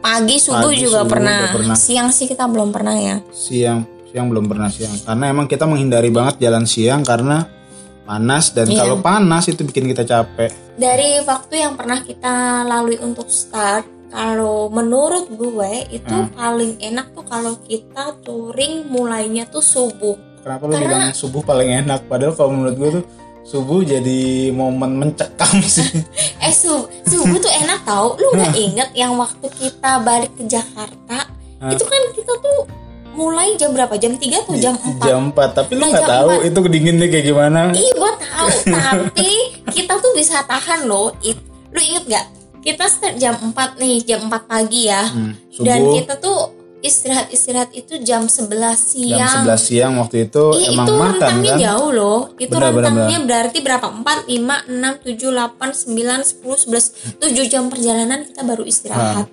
pagi 0.00 0.36
subuh 0.36 0.68
Pagi, 0.68 0.80
juga 0.80 0.98
subuh 1.00 1.10
pernah. 1.10 1.40
pernah. 1.48 1.76
siang 1.76 2.08
sih 2.10 2.26
kita 2.26 2.44
belum 2.44 2.68
pernah 2.70 2.94
ya. 2.94 3.16
Siang, 3.30 3.80
siang 4.08 4.26
belum 4.28 4.44
pernah 4.44 4.68
siang. 4.68 4.94
Karena 5.00 5.24
emang 5.28 5.46
kita 5.46 5.64
menghindari 5.64 6.10
banget 6.10 6.40
jalan 6.40 6.64
siang 6.64 7.02
karena 7.02 7.46
panas 8.02 8.50
dan 8.50 8.66
Iya. 8.66 8.82
kalau 8.82 8.96
panas 9.00 9.46
itu 9.46 9.62
bikin 9.62 9.86
kita 9.86 10.02
capek. 10.02 10.50
Dari 10.74 11.22
waktu 11.22 11.54
yang 11.56 11.72
pernah 11.72 12.02
kita 12.02 12.34
lalui 12.62 12.98
untuk 12.98 13.26
start, 13.26 13.86
kalau 14.10 14.68
menurut 14.68 15.26
gue 15.28 15.72
itu 15.88 16.04
Hmm. 16.12 16.30
paling 16.30 16.76
enak 16.78 17.14
tuh 17.14 17.24
kalau 17.24 17.54
kita 17.60 18.18
touring 18.20 18.86
mulainya 18.86 19.46
tuh 19.46 19.62
subuh. 19.62 20.18
Kenapa 20.38 20.66
lu 20.66 20.76
bilang 20.76 21.08
subuh 21.10 21.40
paling 21.40 21.80
enak? 21.80 22.04
Padahal 22.04 22.34
kalau 22.34 22.52
menurut 22.52 22.76
gue 22.76 22.90
tuh 22.92 23.04
subuh 23.44 23.80
jadi 23.80 24.20
momen 24.50 24.98
mencekam 24.98 25.60
sih. 25.60 25.84
Eh 26.40 26.50
su- 26.50 26.88
subuh 27.04 27.38
tuh 27.38 27.52
enak 27.54 27.84
tau. 27.84 28.16
Lu 28.16 28.32
nggak 28.32 28.54
inget 28.54 28.90
yang 28.92 29.14
waktu 29.14 29.46
kita 29.50 30.00
balik 30.00 30.32
ke 30.34 30.44
Jakarta, 30.44 31.28
itu 31.66 31.80
kan 31.82 32.02
kita 32.12 32.32
tuh 32.34 32.58
mulai 33.12 33.54
jam 33.54 33.70
berapa? 33.70 33.94
Jam 33.94 34.12
3 34.14 34.42
atau 34.42 34.54
jam 34.54 34.74
4? 34.74 35.00
Jam 35.00 35.20
4, 35.30 35.54
tapi 35.54 35.72
lu 35.72 35.80
Nah, 35.80 35.88
nggak 35.88 36.02
jam 36.02 36.10
tahu 36.10 36.28
4. 36.34 36.48
itu 36.50 36.58
kedinginnya 36.60 37.06
kayak 37.06 37.26
gimana. 37.26 37.60
Iya 37.70 37.92
gue 37.94 38.12
tahu, 38.18 38.48
tapi 38.66 39.30
kita 39.70 39.94
tuh 39.96 40.12
bisa 40.12 40.36
tahan 40.42 40.80
loh. 40.84 41.12
It- 41.20 41.40
lu 41.68 41.80
inget 41.80 42.04
gak? 42.06 42.26
Kita 42.60 42.84
start 42.86 43.16
jam 43.16 43.36
4 43.36 43.76
nih, 43.76 44.00
jam 44.02 44.24
4 44.24 44.40
pagi 44.44 44.88
ya. 44.88 45.04
Hmm, 45.04 45.36
Dan 45.58 45.78
subuh 45.80 45.94
kita 45.94 46.14
tuh 46.16 46.38
istirahat-istirahat 46.84 47.72
itu 47.72 47.96
jam 48.04 48.28
11 48.28 48.52
jam 48.52 48.76
siang. 48.76 49.44
11 49.48 49.56
siang 49.56 49.92
waktu 49.96 50.28
itu 50.28 50.44
Ih, 50.60 50.76
emang 50.76 50.86
itu 50.86 50.92
makan 50.92 51.08
rentangnya 51.16 51.52
kan? 51.56 51.62
jauh 51.64 51.90
loh. 51.96 52.20
Itu 52.36 52.54
Benar, 52.60 52.70
benar, 52.76 52.84
rentangnya 52.92 53.18
berarti 53.24 53.58
berapa? 53.64 53.86
4, 53.88 54.28
5, 54.28 54.68
6, 54.68 55.08
7, 55.08 55.32
8, 55.32 55.72
9, 55.72 56.20
10, 56.44 57.24
11, 57.24 57.24
7 57.24 57.52
jam 57.52 57.64
perjalanan 57.72 58.20
kita 58.28 58.42
baru 58.44 58.64
istirahat. 58.68 59.26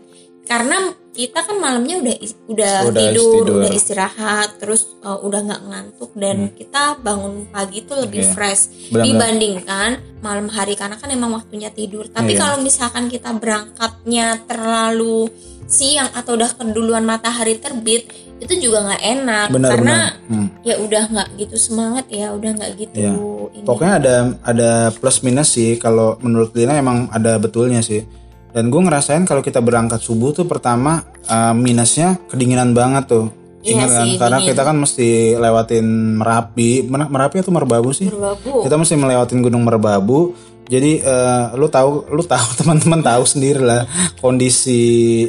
Karena 0.43 0.77
kita 1.11 1.43
kan 1.43 1.59
malamnya 1.59 1.99
udah 1.99 2.15
udah, 2.47 2.75
Udah 2.87 3.01
tidur, 3.03 3.43
tidur. 3.43 3.57
udah 3.59 3.71
istirahat, 3.71 4.49
terus 4.57 4.95
uh, 5.01 5.19
udah 5.19 5.39
nggak 5.43 5.61
ngantuk 5.65 6.11
dan 6.13 6.37
kita 6.51 6.95
bangun 6.97 7.45
pagi 7.47 7.83
itu 7.83 7.93
lebih 7.93 8.23
Oke. 8.25 8.31
fresh 8.31 8.61
Benar-benar. 8.89 9.03
dibandingkan 9.05 9.89
malam 10.19 10.47
hari 10.47 10.73
karena 10.73 10.95
kan 10.95 11.07
emang 11.07 11.35
waktunya 11.35 11.67
tidur. 11.69 12.07
Tapi 12.07 12.31
Iya. 12.31 12.39
kalau 12.39 12.57
misalkan 12.59 13.05
kita 13.05 13.27
berangkatnya 13.31 14.39
terlalu 14.45 15.27
siang 15.65 16.11
atau 16.11 16.35
udah 16.35 16.51
keduluan 16.53 17.03
matahari 17.03 17.55
terbit 17.55 18.07
itu 18.37 18.57
juga 18.59 18.83
nggak 18.83 19.03
enak 19.05 19.47
Benar, 19.51 19.69
karena 19.69 19.97
benar. 20.17 20.27
Hmm. 20.27 20.47
ya 20.63 20.75
udah 20.79 21.03
nggak 21.07 21.29
gitu 21.37 21.55
semangat 21.55 22.05
ya 22.09 22.33
udah 22.33 22.51
nggak 22.51 22.71
gitu 22.77 22.97
Iya. 22.97 23.13
ini. 23.53 23.63
Pokoknya 23.63 23.93
ada 23.99 24.15
ada 24.41 24.69
plus 24.91 25.21
minus 25.21 25.53
sih 25.53 25.75
kalau 25.75 26.15
menurut 26.19 26.51
Lina 26.51 26.75
emang 26.75 27.07
ada 27.09 27.35
betulnya 27.37 27.79
sih. 27.79 28.03
Dan 28.51 28.67
gue 28.67 28.81
ngerasain 28.83 29.23
kalau 29.23 29.39
kita 29.39 29.63
berangkat 29.63 30.03
subuh 30.03 30.35
tuh 30.35 30.43
pertama 30.43 31.07
uh, 31.31 31.55
minusnya 31.55 32.19
kedinginan 32.27 32.75
banget 32.75 33.07
tuh. 33.07 33.25
Iya 33.61 33.77
Ingat 33.77 33.89
kan? 33.93 34.07
Karena 34.17 34.37
dingin. 34.41 34.49
kita 34.51 34.61
kan 34.65 34.75
mesti 34.77 35.09
lewatin 35.37 35.87
Merapi, 36.17 36.69
Mer- 36.83 37.11
Merapi 37.11 37.37
atau 37.39 37.53
Merbabu 37.53 37.93
sih? 37.93 38.09
Berlabu. 38.09 38.65
Kita 38.65 38.75
mesti 38.75 38.95
melewatin 38.97 39.39
Gunung 39.39 39.63
Merbabu. 39.63 40.33
Jadi 40.65 41.03
eh, 41.03 41.43
lu 41.55 41.67
tahu, 41.69 42.09
lu 42.09 42.23
tahu 42.25 42.47
teman-teman 42.59 42.99
tahu 43.05 43.23
sendiri 43.27 43.61
lah 43.61 43.85
kondisi 44.17 45.27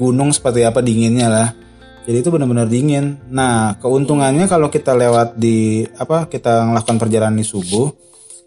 gunung 0.00 0.32
seperti 0.32 0.64
apa 0.64 0.80
dinginnya 0.80 1.28
lah. 1.28 1.48
Jadi 2.02 2.18
itu 2.18 2.30
benar-benar 2.34 2.66
dingin. 2.66 3.20
Nah, 3.30 3.78
keuntungannya 3.78 4.50
kalau 4.50 4.66
kita 4.66 4.96
lewat 4.96 5.38
di 5.38 5.86
apa 5.94 6.26
kita 6.26 6.66
melakukan 6.66 6.98
perjalanan 6.98 7.38
di 7.38 7.46
subuh, 7.46 7.94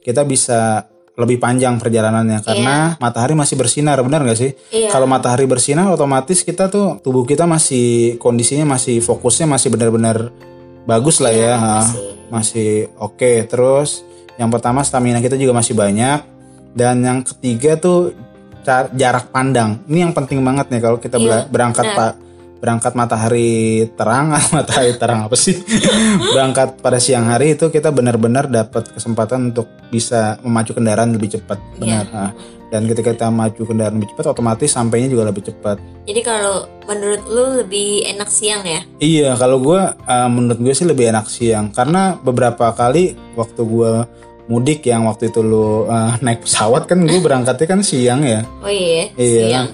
kita 0.03 0.27
bisa 0.27 0.91
lebih 1.15 1.39
panjang 1.39 1.79
perjalanannya 1.79 2.43
karena 2.43 2.99
matahari 2.99 3.39
masih 3.39 3.55
bersinar, 3.55 3.95
benar 4.03 4.27
nggak 4.27 4.39
sih? 4.39 4.51
Iya. 4.75 4.91
Kalau 4.91 5.07
matahari 5.07 5.47
bersinar, 5.47 5.87
otomatis 5.87 6.43
kita 6.43 6.67
tuh 6.67 6.99
tubuh 6.99 7.23
kita 7.23 7.47
masih 7.47 8.19
kondisinya 8.19 8.75
masih 8.75 8.99
fokusnya 8.99 9.47
masih 9.47 9.71
benar-benar 9.71 10.35
bagus 10.83 11.23
lah 11.23 11.31
ya, 11.31 11.55
ha. 11.55 11.75
masih. 11.87 12.07
masih 12.27 12.69
oke. 12.99 13.31
Terus 13.47 14.03
yang 14.35 14.51
pertama 14.51 14.83
stamina 14.83 15.23
kita 15.23 15.39
juga 15.39 15.55
masih 15.55 15.71
banyak 15.71 16.19
dan 16.75 16.99
yang 16.99 17.23
ketiga 17.23 17.79
tuh 17.79 18.11
jarak 18.91 19.31
pandang. 19.31 19.79
Ini 19.87 20.09
yang 20.09 20.13
penting 20.13 20.43
banget 20.43 20.67
nih 20.67 20.81
kalau 20.83 20.97
kita 20.99 21.15
bela- 21.15 21.47
Iya, 21.47 21.51
berangkat 21.53 21.85
benar. 21.85 21.95
pak 21.95 22.24
berangkat 22.55 22.93
matahari 22.93 23.53
terang 23.93 24.33
matahari 24.55 24.93
terang 24.93 25.23
apa 25.23 25.35
sih 25.35 25.53
berangkat 26.25 26.79
pada 26.79 26.97
siang 26.97 27.25
hari 27.25 27.53
itu 27.53 27.67
kita 27.67 27.89
benar-benar 27.89 28.47
dapat 28.47 28.89
kesempatan 28.89 29.51
untuk 29.51 29.67
bisa 29.87 30.39
memacu 30.41 30.71
kendaraan 30.71 31.11
lebih 31.11 31.35
cepat 31.35 31.59
Iya. 31.77 32.03
benar 32.03 32.05
Nah, 32.07 32.31
dan 32.65 32.89
ketika 32.89 33.13
kita 33.13 33.27
maju 33.29 33.61
kendaraan 33.61 33.95
lebih 33.95 34.09
cepat 34.11 34.25
otomatis 34.27 34.67
sampainya 34.67 35.07
juga 35.07 35.23
lebih 35.25 35.45
cepat 35.45 35.77
Jadi 36.03 36.21
kalau 36.21 36.55
menurut 36.83 37.21
lu 37.25 37.43
lebih 37.59 37.89
enak 38.07 38.27
siang 38.27 38.63
ya? 38.63 38.81
iya 38.97 39.35
kalau 39.35 39.59
gue 39.59 39.79
menurut 40.27 40.59
gue 40.59 40.73
sih 40.73 40.83
lebih 40.83 41.07
enak 41.07 41.27
siang 41.27 41.69
karena 41.69 42.17
beberapa 42.17 42.71
kali 42.71 43.13
waktu 43.33 43.61
gue 43.61 43.93
mudik 44.45 44.81
yang 44.83 45.05
waktu 45.05 45.29
itu 45.29 45.39
lu 45.39 45.85
eh, 45.85 46.13
naik 46.19 46.41
pesawat 46.41 46.85
kan 46.85 47.01
gue 47.01 47.17
berangkatnya 47.17 47.67
kan 47.67 47.81
siang 47.81 48.21
ya 48.21 48.41
Oh 48.59 48.69
iya, 48.69 49.09
Iya. 49.13 49.41
siang. 49.45 49.67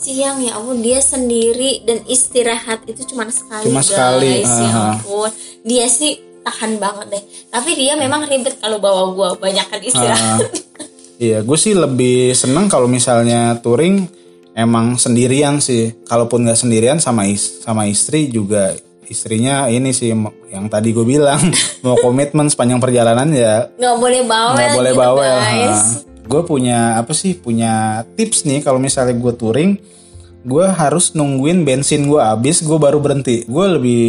Siang 0.00 0.40
ya 0.40 0.56
ampun 0.56 0.80
dia 0.80 0.96
sendiri 0.98 1.84
dan 1.84 2.00
istirahat 2.04 2.88
itu 2.88 3.04
cuma 3.04 3.28
sekali 3.28 3.68
Cuma 3.68 3.78
guys. 3.78 3.86
sekali, 3.86 4.34
Ya 4.40 4.48
aha. 4.48 4.96
ampun. 4.96 5.28
Dia 5.60 5.86
sih 5.86 6.16
tahan 6.40 6.80
banget 6.80 7.06
deh. 7.10 7.22
Tapi 7.46 7.70
dia 7.74 7.92
memang 7.94 8.24
ribet 8.24 8.56
kalau 8.56 8.80
bawa 8.80 9.12
gua 9.12 9.28
banyakan 9.36 9.76
istirahat. 9.78 10.40
Ah, 10.40 10.48
iya, 11.20 11.44
gue 11.44 11.52
sih 11.54 11.76
lebih 11.76 12.32
seneng 12.32 12.64
kalau 12.66 12.88
misalnya 12.88 13.60
touring 13.60 14.08
emang 14.52 14.96
sendirian 14.96 15.60
sih. 15.60 15.92
Kalaupun 16.02 16.48
nggak 16.48 16.56
sendirian 16.56 16.96
sama 16.96 17.28
is 17.28 17.60
sama 17.60 17.84
istri 17.84 18.26
juga 18.26 18.72
istrinya 19.04 19.66
ini 19.66 19.90
sih 19.90 20.14
yang 20.46 20.66
tadi 20.66 20.94
gue 20.94 21.02
bilang 21.02 21.42
mau 21.84 21.98
komitmen 21.98 22.46
sepanjang 22.46 22.78
perjalanan 22.78 23.26
ya 23.28 23.66
nggak 23.74 23.96
boleh 23.98 24.22
bawel 24.22 24.54
nggak 24.54 24.70
boleh 24.72 24.92
gitu 24.92 25.02
bawel. 25.02 25.36
guys. 25.36 25.82
Gue 26.30 26.46
punya 26.46 26.94
apa 26.94 27.10
sih 27.10 27.34
punya 27.34 28.06
tips 28.14 28.46
nih 28.46 28.62
kalau 28.62 28.78
misalnya 28.78 29.18
gue 29.18 29.34
touring 29.34 29.74
gue 30.40 30.64
harus 30.64 31.12
nungguin 31.12 31.68
bensin 31.68 32.06
gue 32.06 32.22
habis 32.22 32.62
gue 32.62 32.78
baru 32.78 33.02
berhenti. 33.02 33.44
Gue 33.50 33.66
lebih 33.66 34.04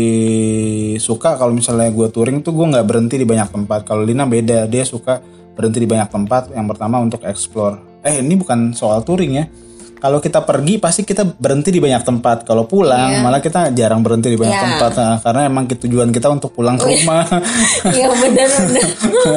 suka 1.02 1.36
kalau 1.36 1.52
misalnya 1.58 1.90
gue 1.90 2.08
touring 2.14 2.46
tuh 2.46 2.54
gue 2.54 2.78
nggak 2.78 2.86
berhenti 2.86 3.18
di 3.18 3.26
banyak 3.26 3.50
tempat. 3.50 3.90
Kalau 3.90 4.06
Lina 4.06 4.30
beda 4.30 4.70
dia 4.70 4.86
suka 4.86 5.20
berhenti 5.58 5.82
di 5.82 5.90
banyak 5.90 6.14
tempat 6.14 6.54
yang 6.54 6.70
pertama 6.70 7.02
untuk 7.02 7.26
explore. 7.26 7.82
Eh 8.06 8.22
ini 8.22 8.38
bukan 8.38 8.78
soal 8.78 9.02
touring 9.02 9.34
ya 9.42 9.46
kalau 10.02 10.18
kita 10.18 10.42
pergi 10.42 10.82
pasti 10.82 11.06
kita 11.06 11.24
berhenti 11.24 11.70
di 11.70 11.78
banyak 11.78 12.02
tempat 12.02 12.44
kalau 12.44 12.66
pulang 12.66 13.22
malah 13.22 13.38
kita 13.38 13.70
jarang 13.72 14.02
berhenti 14.02 14.34
di 14.34 14.38
banyak 14.38 14.50
Iya. 14.52 14.66
tempat 14.68 14.92
Nah, 14.92 15.18
karena 15.22 15.42
emang 15.46 15.70
tujuan 15.70 16.10
kita 16.10 16.28
untuk 16.28 16.52
pulang 16.52 16.76
ke 16.76 16.86
rumah 16.86 17.22
Iya 17.98 18.10
benar 18.10 18.50
benar. 18.50 18.88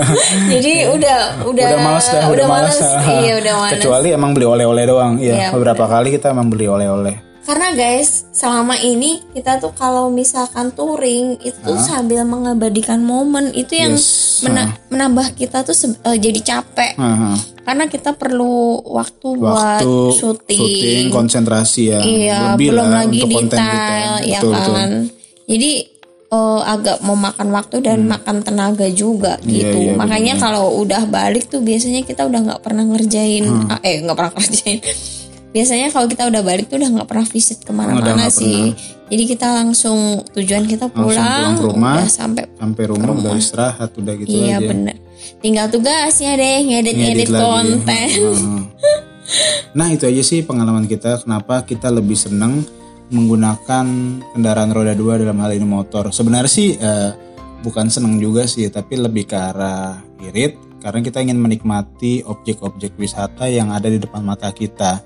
Jadi 0.56 0.72
udah 0.88 1.18
udah 1.44 1.64
udah 1.68 1.78
males 1.78 2.06
dah, 2.08 2.24
udah, 2.32 2.46
males. 2.48 2.78
Iya 3.04 3.32
udah 3.44 3.52
males. 3.60 3.72
Kecuali 3.76 4.08
emang 4.10 4.30
beli 4.32 4.46
oleh-oleh 4.46 4.84
doang. 4.88 5.12
Iya, 5.20 5.34
Iya, 5.36 5.48
beberapa 5.52 5.84
kali 5.84 6.08
kita 6.16 6.32
emang 6.32 6.48
beli 6.48 6.66
oleh-oleh. 6.66 7.33
Karena 7.44 7.68
guys, 7.70 8.24
selama 8.30 8.72
ini 8.74 9.20
kita 9.30 9.56
tuh 9.58 9.70
kalau 9.70 10.08
misalkan 10.08 10.72
touring 10.72 11.36
itu 11.38 11.72
sambil 11.78 12.24
mengabadikan 12.24 12.98
momen 12.98 13.52
itu 13.52 13.76
yang 13.76 13.92
Yes. 13.92 14.40
mena- 14.40 14.72
menambah 14.88 15.34
kita 15.34 15.60
tuh 15.60 15.76
eh, 15.76 16.16
jadi 16.16 16.40
capek. 16.40 16.96
Heeh. 16.96 17.36
Karena 17.62 17.84
kita 17.84 18.12
perlu 18.12 18.56
waktu, 18.86 19.28
buat 19.34 19.80
Waktu 19.80 19.92
syuting. 20.14 21.04
konsentrasi 21.08 21.82
ya. 21.86 22.00
Iya, 22.00 22.38
Lebih 22.50 22.68
belum 22.70 22.80
lah 22.82 22.92
lagi 23.02 23.18
untuk 23.18 23.36
konten 23.38 23.58
detail 23.58 23.76
kita. 24.14 24.24
ya 24.26 24.38
Betul, 24.38 24.52
betul. 24.54 24.74
kan. 24.74 24.90
Jadi 25.44 25.72
eh, 26.26 26.60
agak 26.66 26.98
memakan 27.00 27.48
waktu 27.52 27.76
dan 27.78 27.98
makan 28.04 28.40
tenaga 28.40 28.88
juga 28.88 29.36
Hmm. 29.36 29.46
Iya, 29.46 29.60
gitu. 29.62 29.76
iya, 29.78 29.92
Makanya 29.94 30.34
kalau 30.34 30.76
udah 30.76 31.06
balik 31.06 31.46
tuh 31.46 31.60
biasanya 31.60 32.02
kita 32.02 32.24
udah 32.24 32.40
nggak 32.42 32.58
pernah 32.60 32.82
ngerjain 32.82 33.44
Hmm. 33.44 33.68
eh 33.80 34.00
nggak 34.00 34.16
pernah 34.16 34.32
ngerjain. 34.40 34.80
Biasanya 35.54 35.88
kalau 35.88 36.10
kita 36.10 36.26
udah 36.26 36.42
balik 36.42 36.66
tuh 36.66 36.76
udah 36.76 36.90
nggak 36.90 37.06
pernah 37.06 37.24
visit 37.24 37.62
ke 37.62 37.70
mana-mana 37.70 38.26
sih 38.26 38.74
jadi 39.06 39.22
kita 39.30 39.46
langsung 39.54 40.26
tujuan 40.34 40.66
kita 40.66 40.90
pulang 40.90 41.14
pulang, 41.14 41.52
ke 41.54 41.62
rumah. 41.62 41.94
udah 42.02 42.10
sampai 42.10 42.42
Sampai 42.58 42.84
rumah, 42.90 43.14
udah 43.14 43.32
istirahat 43.38 43.90
udah 43.94 44.14
gitu 44.18 44.34
iya 44.34 44.58
aja. 44.58 44.66
bener 44.66 44.96
tinggal 45.38 45.70
tugasnya 45.70 46.34
deh 46.34 46.58
Ngedit 46.64 47.30
lagi. 47.30 47.32
konten. 47.32 48.08
Nah 49.74 49.88
itu 49.90 50.04
aja 50.04 50.22
sih 50.22 50.44
pengalaman 50.44 50.84
kita 50.84 51.24
kenapa 51.24 51.64
kita 51.64 51.88
lebih 51.88 52.14
seneng 52.14 52.62
menggunakan 53.08 53.86
kendaraan 54.36 54.70
roda 54.70 54.92
dua 54.92 55.16
dalam 55.16 55.40
hal 55.40 55.50
ini 55.50 55.64
motor. 55.64 56.12
Sebenarnya 56.12 56.46
sih 56.46 56.76
eh, 56.76 57.10
bukan 57.64 57.88
seneng 57.88 58.20
juga 58.20 58.44
sih 58.44 58.68
tapi 58.68 59.00
lebih 59.00 59.24
ke 59.24 59.34
arah 59.34 59.96
irit 60.22 60.54
karena 60.78 61.00
kita 61.00 61.24
ingin 61.24 61.40
menikmati 61.40 62.20
objek-objek 62.22 62.94
wisata 62.94 63.48
yang 63.48 63.72
ada 63.72 63.88
di 63.88 63.96
depan 63.96 64.20
mata 64.20 64.52
kita. 64.52 65.00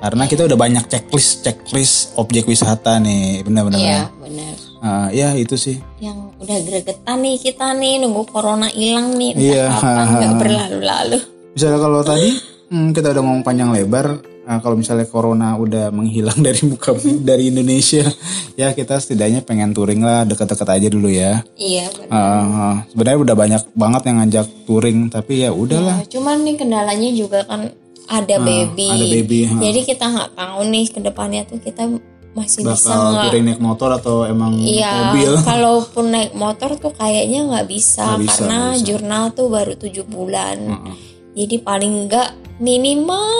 Karena 0.00 0.24
kita 0.24 0.42
udah 0.42 0.56
banyak 0.56 0.84
checklist 0.86 1.42
checklist 1.42 1.94
objek 2.14 2.44
wisata 2.44 2.96
nih 2.96 3.40
benar-benar. 3.42 3.78
iya 3.78 4.00
bener 4.16 4.54
Eh, 4.80 5.08
ya 5.14 5.28
itu 5.34 5.54
sih. 5.54 5.76
yang 5.98 6.32
udah 6.36 6.56
gregetan 6.58 7.20
nih 7.20 7.36
kita 7.38 7.72
nih 7.72 8.00
nunggu 8.00 8.24
corona 8.26 8.64
hilang 8.66 9.12
nih 9.12 9.36
Iya, 9.36 9.68
kapan 9.68 9.76
hahaha. 9.76 10.16
nggak 10.16 10.34
berlalu-lalu 10.38 11.18
Misalnya 11.50 11.78
kalau 11.78 12.00
tadi 12.00 12.30
hmm, 12.66 12.88
kita 12.90 13.06
udah 13.10 13.20
ngomong 13.20 13.42
panjang 13.42 13.68
lebar, 13.68 14.06
nah, 14.40 14.56
kalau 14.58 14.72
misalnya 14.74 15.04
corona 15.04 15.52
udah 15.54 15.90
menghilang 15.90 16.40
dari 16.46 16.64
muka 16.64 16.96
dari 17.20 17.50
Indonesia, 17.50 18.08
ya 18.54 18.72
kita 18.72 18.96
setidaknya 18.96 19.42
pengen 19.42 19.70
touring 19.70 20.00
lah 20.00 20.24
deket-deket 20.24 20.68
aja 20.70 20.88
dulu 20.88 21.08
ya. 21.08 21.44
iya 21.54 21.84
bener 21.90 22.08
Ah, 22.08 22.40
ah. 22.40 22.76
sebenarnya 22.88 23.18
udah 23.20 23.36
banyak 23.36 23.62
banget 23.74 24.02
yang 24.06 24.16
ngajak 24.18 24.46
touring, 24.64 24.98
tapi 25.08 25.32
ya 25.40 25.50
udahlah. 25.52 26.00
Ya, 26.00 26.08
cuman 26.10 26.40
nih 26.40 26.56
kendalanya 26.56 27.10
juga 27.12 27.44
kan 27.44 27.68
ada 28.10 28.36
baby. 28.38 28.86
Ah, 28.86 28.96
ada 28.96 29.06
baby, 29.08 29.38
ha. 29.44 29.54
Jadi 29.56 29.80
kita 29.84 30.04
nggak 30.04 30.30
tahu 30.34 30.60
nih 30.66 30.84
ke 30.88 30.98
depannya 31.00 31.42
tuh 31.44 31.58
kita 31.58 31.86
masih 32.30 32.62
bisa 32.62 32.74
Bakal 32.86 32.98
nggak. 33.08 33.22
touring 33.24 33.44
naik 33.44 33.60
motor 33.60 33.90
atau 33.92 34.22
emang 34.22 34.54
Iya, 34.56 34.90
mobil? 35.08 35.32
kalaupun 35.48 36.04
naik 36.08 36.32
motor 36.32 36.74
tuh 36.74 36.90
kayaknya 36.92 37.42
nggak 37.44 37.66
bisa 37.66 38.02
Nggak 38.08 38.20
bisa, 38.20 38.30
karena 38.36 38.56
nggak 38.56 38.70
bisa. 38.72 38.84
jurnal 38.84 39.24
tuh 39.30 39.46
baru 39.48 39.72
tujuh 39.76 40.04
bulan. 40.04 40.58
Heeh. 40.60 40.94
Jadi 41.32 41.56
paling 41.60 41.92
nggak 42.04 42.28
minimal 42.60 43.30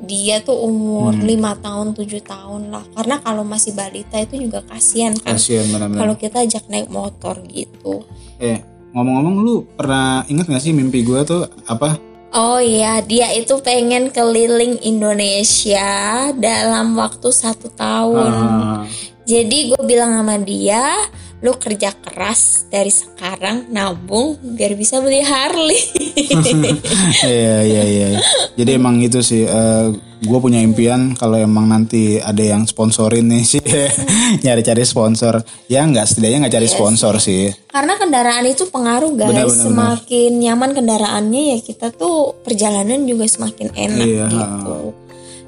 dia 0.00 0.38
tuh 0.38 0.58
umur 0.60 1.10
Hmm. 1.12 1.22
lima 1.22 1.54
tahun 1.56 1.90
tujuh 1.92 2.18
tahun 2.20 2.62
lah. 2.68 2.82
Karena 2.92 3.18
kalau 3.18 3.42
masih 3.42 3.70
balita 3.72 4.18
itu 4.18 4.34
juga 4.40 4.62
kasihan 4.64 5.14
kan. 5.14 5.34
Kasian 5.34 5.66
benar-benar. 5.68 5.98
Kalau 6.00 6.14
kita 6.16 6.36
ajak 6.40 6.66
naik 6.66 6.86
motor 6.88 7.38
gitu. 7.46 8.02
Eh 8.36 8.58
ngomong-ngomong 8.90 9.34
lu 9.38 9.54
pernah 9.70 10.26
ingat 10.26 10.46
gak 10.48 10.60
sih 10.60 10.70
mimpi 10.70 11.00
gue 11.00 11.22
tuh 11.22 11.42
apa? 11.64 11.94
Oh 12.32 12.56
iya, 12.56 13.04
dia 13.04 13.28
itu 13.36 13.60
pengen 13.60 14.08
keliling 14.08 14.80
Indonesia 14.80 16.32
dalam 16.32 16.96
waktu 16.96 17.28
satu 17.28 17.68
tahun. 17.76 18.32
Ah, 18.32 18.88
Jadi 19.28 19.68
gue 19.68 19.82
bilang 19.84 20.16
sama 20.16 20.40
dia, 20.40 20.80
lu 21.44 21.52
kerja 21.60 21.92
keras 21.92 22.64
dari 22.72 22.88
sekarang 22.88 23.68
nabung 23.68 24.40
biar 24.56 24.72
bisa 24.80 25.04
beli 25.04 25.20
Harley. 25.20 25.80
Iya 27.22 27.56
iya 27.68 27.82
iya. 27.84 28.08
Jadi 28.56 28.70
emang 28.80 28.96
itu 29.04 29.20
sih. 29.20 29.44
Gue 30.22 30.38
punya 30.38 30.58
impian 30.58 31.12
kalau 31.12 31.34
emang 31.34 31.66
nanti 31.66 32.16
ada 32.16 32.38
yang 32.38 32.62
sponsorin 32.62 33.26
nih 33.26 33.42
sih 33.42 33.58
nyari-cari 34.44 34.82
sponsor. 34.82 35.42
Ya 35.66 35.82
nggak 35.82 36.06
setidaknya 36.06 36.46
nggak 36.46 36.54
cari 36.54 36.68
sponsor 36.68 37.18
sih. 37.18 37.50
Karena 37.66 37.98
kendaraan 37.98 38.46
itu 38.46 38.64
pengaruh 38.66 39.12
guys. 39.12 39.28
Benar, 39.28 39.46
benar, 39.46 39.58
semakin 39.58 40.30
nyaman 40.38 40.70
kendaraannya 40.72 41.42
ya 41.52 41.58
kita 41.60 41.90
tuh 41.90 42.38
perjalanan 42.40 43.02
juga 43.02 43.26
semakin 43.26 43.68
enak 43.68 43.98
Iya. 44.00 44.26
gitu. 44.30 44.78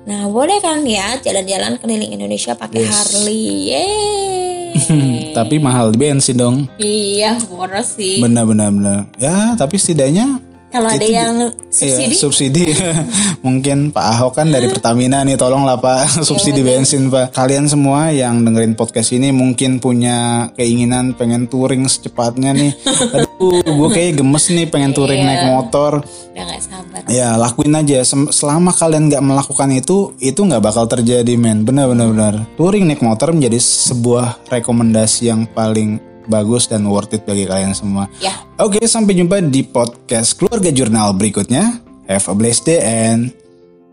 Nah 0.04 0.28
boleh 0.28 0.58
kan 0.58 0.82
ya 0.82 1.16
jalan-jalan 1.18 1.78
keliling 1.78 2.12
Indonesia 2.12 2.52
pakai 2.52 2.82
Yes. 2.82 2.92
Harley. 2.92 3.46
Yeay. 3.70 5.30
Tapi 5.32 5.56
mahal 5.56 5.90
di 5.90 5.98
bensin 5.98 6.34
dong. 6.34 6.66
iya 6.76 7.38
boros 7.40 7.94
sih. 7.94 8.18
Benar 8.18 8.42
benar 8.44 8.68
benar. 8.68 8.98
Ya 9.16 9.54
tapi 9.54 9.78
setidaknya 9.78 10.42
Kalau 10.74 10.90
ada 10.90 11.06
Itu 11.06 11.14
yang 11.14 11.34
Iya, 11.38 11.54
subsidi, 11.70 12.14
subsidi. 12.18 12.64
Mungkin 13.46 13.94
Pak 13.94 14.06
Ahok 14.10 14.42
kan 14.42 14.50
dari 14.50 14.66
Pertamina 14.66 15.22
nih 15.22 15.38
tolonglah 15.38 15.78
Pak 15.78 16.18
subsidi 16.28 16.66
bensin 16.66 17.14
Pak. 17.14 17.30
Kalian 17.30 17.70
semua 17.70 18.10
yang 18.10 18.42
dengerin 18.42 18.74
podcast 18.74 19.14
ini 19.14 19.30
mungkin 19.30 19.78
punya 19.78 20.50
keinginan 20.58 21.14
pengen 21.14 21.46
touring 21.46 21.86
secepatnya 21.86 22.50
nih. 22.50 22.74
Aduh, 23.14 23.62
gue 23.62 23.88
kayak 23.94 24.18
gemes 24.18 24.44
nih 24.50 24.66
pengen 24.66 24.90
touring 24.90 25.22
Iya. 25.22 25.28
naik 25.30 25.44
motor. 25.46 26.02
udah 26.34 26.44
gak 26.50 26.62
sabar. 26.66 27.02
Ya 27.06 27.38
lakuin 27.38 27.78
aja. 27.78 28.02
Selama 28.34 28.74
kalian 28.74 29.06
nggak 29.06 29.22
melakukan 29.22 29.70
itu, 29.70 30.18
itu 30.18 30.42
nggak 30.42 30.58
bakal 30.58 30.90
terjadi 30.90 31.38
men. 31.38 31.62
Benar 31.62 31.86
benar 31.86 32.10
benar. 32.10 32.34
Touring 32.58 32.90
naik 32.90 33.06
motor 33.06 33.30
menjadi 33.30 33.62
sebuah 33.62 34.42
rekomendasi 34.50 35.30
yang 35.30 35.46
paling 35.46 36.02
bagus 36.26 36.66
dan 36.66 36.84
worth 36.86 37.12
it 37.12 37.22
bagi 37.24 37.44
kalian 37.44 37.72
semua. 37.72 38.08
Ya. 38.18 38.32
Oke, 38.58 38.80
sampai 38.84 39.14
jumpa 39.14 39.40
di 39.44 39.64
podcast 39.64 40.36
Keluarga 40.36 40.70
Jurnal 40.70 41.12
berikutnya. 41.14 41.80
Have 42.04 42.28
a 42.28 42.34
blessed 42.36 42.68
day 42.68 42.80
and 42.80 43.32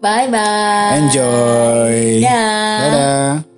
Bye 0.01 0.27
bye. 0.27 0.97
enjoy. 0.97 2.19
Dah. 2.25 2.79
Dadah. 2.81 3.50